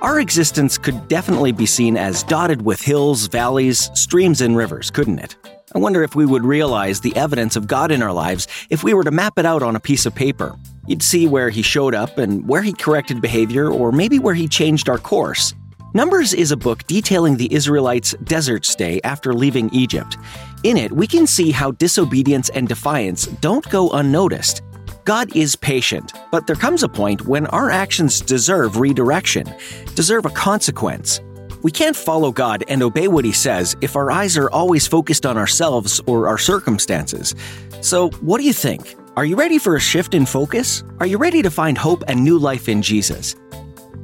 Our 0.00 0.20
existence 0.20 0.78
could 0.78 1.08
definitely 1.08 1.50
be 1.50 1.66
seen 1.66 1.96
as 1.96 2.22
dotted 2.22 2.62
with 2.62 2.80
hills, 2.80 3.26
valleys, 3.26 3.90
streams, 3.94 4.40
and 4.40 4.56
rivers, 4.56 4.92
couldn't 4.92 5.18
it? 5.18 5.34
I 5.74 5.80
wonder 5.80 6.04
if 6.04 6.14
we 6.14 6.24
would 6.24 6.44
realize 6.44 7.00
the 7.00 7.16
evidence 7.16 7.56
of 7.56 7.66
God 7.66 7.90
in 7.90 8.00
our 8.00 8.12
lives 8.12 8.46
if 8.70 8.84
we 8.84 8.94
were 8.94 9.02
to 9.02 9.10
map 9.10 9.40
it 9.40 9.44
out 9.44 9.64
on 9.64 9.74
a 9.74 9.80
piece 9.80 10.06
of 10.06 10.14
paper. 10.14 10.54
You'd 10.86 11.02
see 11.02 11.26
where 11.26 11.50
he 11.50 11.62
showed 11.62 11.96
up 11.96 12.16
and 12.16 12.46
where 12.48 12.62
he 12.62 12.72
corrected 12.72 13.20
behavior, 13.20 13.72
or 13.72 13.90
maybe 13.90 14.20
where 14.20 14.34
he 14.34 14.46
changed 14.46 14.88
our 14.88 14.98
course. 14.98 15.52
Numbers 15.94 16.32
is 16.32 16.52
a 16.52 16.56
book 16.56 16.86
detailing 16.86 17.36
the 17.36 17.52
Israelites' 17.52 18.14
desert 18.24 18.64
stay 18.64 18.98
after 19.04 19.34
leaving 19.34 19.68
Egypt. 19.74 20.16
In 20.62 20.78
it, 20.78 20.90
we 20.90 21.06
can 21.06 21.26
see 21.26 21.50
how 21.50 21.72
disobedience 21.72 22.48
and 22.48 22.66
defiance 22.66 23.26
don't 23.26 23.68
go 23.68 23.90
unnoticed. 23.90 24.62
God 25.04 25.36
is 25.36 25.54
patient, 25.54 26.14
but 26.30 26.46
there 26.46 26.56
comes 26.56 26.82
a 26.82 26.88
point 26.88 27.26
when 27.26 27.46
our 27.48 27.68
actions 27.68 28.22
deserve 28.22 28.78
redirection, 28.78 29.52
deserve 29.94 30.24
a 30.24 30.30
consequence. 30.30 31.20
We 31.62 31.70
can't 31.70 31.94
follow 31.94 32.32
God 32.32 32.64
and 32.68 32.82
obey 32.82 33.08
what 33.08 33.26
He 33.26 33.32
says 33.32 33.76
if 33.82 33.94
our 33.94 34.10
eyes 34.10 34.38
are 34.38 34.50
always 34.50 34.86
focused 34.86 35.26
on 35.26 35.36
ourselves 35.36 36.00
or 36.06 36.26
our 36.26 36.38
circumstances. 36.38 37.34
So, 37.82 38.08
what 38.22 38.38
do 38.38 38.44
you 38.44 38.54
think? 38.54 38.96
Are 39.14 39.26
you 39.26 39.36
ready 39.36 39.58
for 39.58 39.76
a 39.76 39.80
shift 39.80 40.14
in 40.14 40.24
focus? 40.24 40.84
Are 41.00 41.06
you 41.06 41.18
ready 41.18 41.42
to 41.42 41.50
find 41.50 41.76
hope 41.76 42.02
and 42.08 42.24
new 42.24 42.38
life 42.38 42.66
in 42.66 42.80
Jesus? 42.80 43.36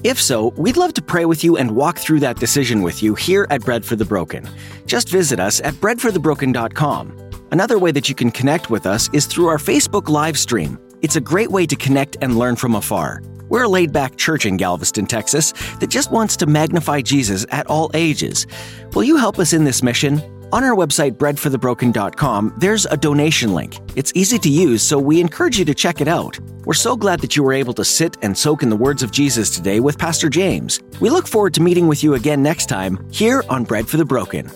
If 0.04 0.20
so, 0.20 0.50
we'd 0.56 0.76
love 0.76 0.94
to 0.94 1.02
pray 1.02 1.24
with 1.24 1.42
you 1.42 1.56
and 1.56 1.72
walk 1.72 1.98
through 1.98 2.20
that 2.20 2.38
decision 2.38 2.82
with 2.82 3.02
you 3.02 3.16
here 3.16 3.48
at 3.50 3.64
Bread 3.64 3.84
for 3.84 3.96
the 3.96 4.04
Broken. 4.04 4.48
Just 4.86 5.08
visit 5.08 5.40
us 5.40 5.60
at 5.60 5.74
breadforthebroken.com. 5.74 7.30
Another 7.50 7.78
way 7.80 7.90
that 7.90 8.08
you 8.08 8.14
can 8.14 8.30
connect 8.30 8.70
with 8.70 8.86
us 8.86 9.10
is 9.12 9.26
through 9.26 9.48
our 9.48 9.58
Facebook 9.58 10.08
live 10.08 10.38
stream. 10.38 10.78
It's 11.02 11.16
a 11.16 11.20
great 11.20 11.50
way 11.50 11.66
to 11.66 11.74
connect 11.74 12.16
and 12.20 12.38
learn 12.38 12.54
from 12.54 12.76
afar. 12.76 13.22
We're 13.48 13.64
a 13.64 13.68
laid 13.68 13.92
back 13.92 14.16
church 14.16 14.46
in 14.46 14.56
Galveston, 14.56 15.06
Texas 15.06 15.52
that 15.80 15.90
just 15.90 16.12
wants 16.12 16.36
to 16.36 16.46
magnify 16.46 17.00
Jesus 17.00 17.44
at 17.50 17.66
all 17.66 17.90
ages. 17.94 18.46
Will 18.94 19.04
you 19.04 19.16
help 19.16 19.40
us 19.40 19.52
in 19.52 19.64
this 19.64 19.82
mission? 19.82 20.22
On 20.50 20.64
our 20.64 20.74
website, 20.74 21.12
breadforthebroken.com, 21.12 22.54
there's 22.56 22.86
a 22.86 22.96
donation 22.96 23.52
link. 23.52 23.76
It's 23.96 24.12
easy 24.14 24.38
to 24.38 24.48
use, 24.48 24.82
so 24.82 24.98
we 24.98 25.20
encourage 25.20 25.58
you 25.58 25.64
to 25.66 25.74
check 25.74 26.00
it 26.00 26.08
out. 26.08 26.38
We're 26.64 26.72
so 26.72 26.96
glad 26.96 27.20
that 27.20 27.36
you 27.36 27.42
were 27.42 27.52
able 27.52 27.74
to 27.74 27.84
sit 27.84 28.16
and 28.22 28.36
soak 28.36 28.62
in 28.62 28.70
the 28.70 28.76
words 28.76 29.02
of 29.02 29.10
Jesus 29.10 29.50
today 29.50 29.80
with 29.80 29.98
Pastor 29.98 30.30
James. 30.30 30.80
We 31.00 31.10
look 31.10 31.28
forward 31.28 31.52
to 31.54 31.60
meeting 31.60 31.86
with 31.86 32.02
you 32.02 32.14
again 32.14 32.42
next 32.42 32.66
time 32.66 32.98
here 33.10 33.44
on 33.50 33.64
Bread 33.64 33.86
for 33.88 33.98
the 33.98 34.06
Broken. 34.06 34.50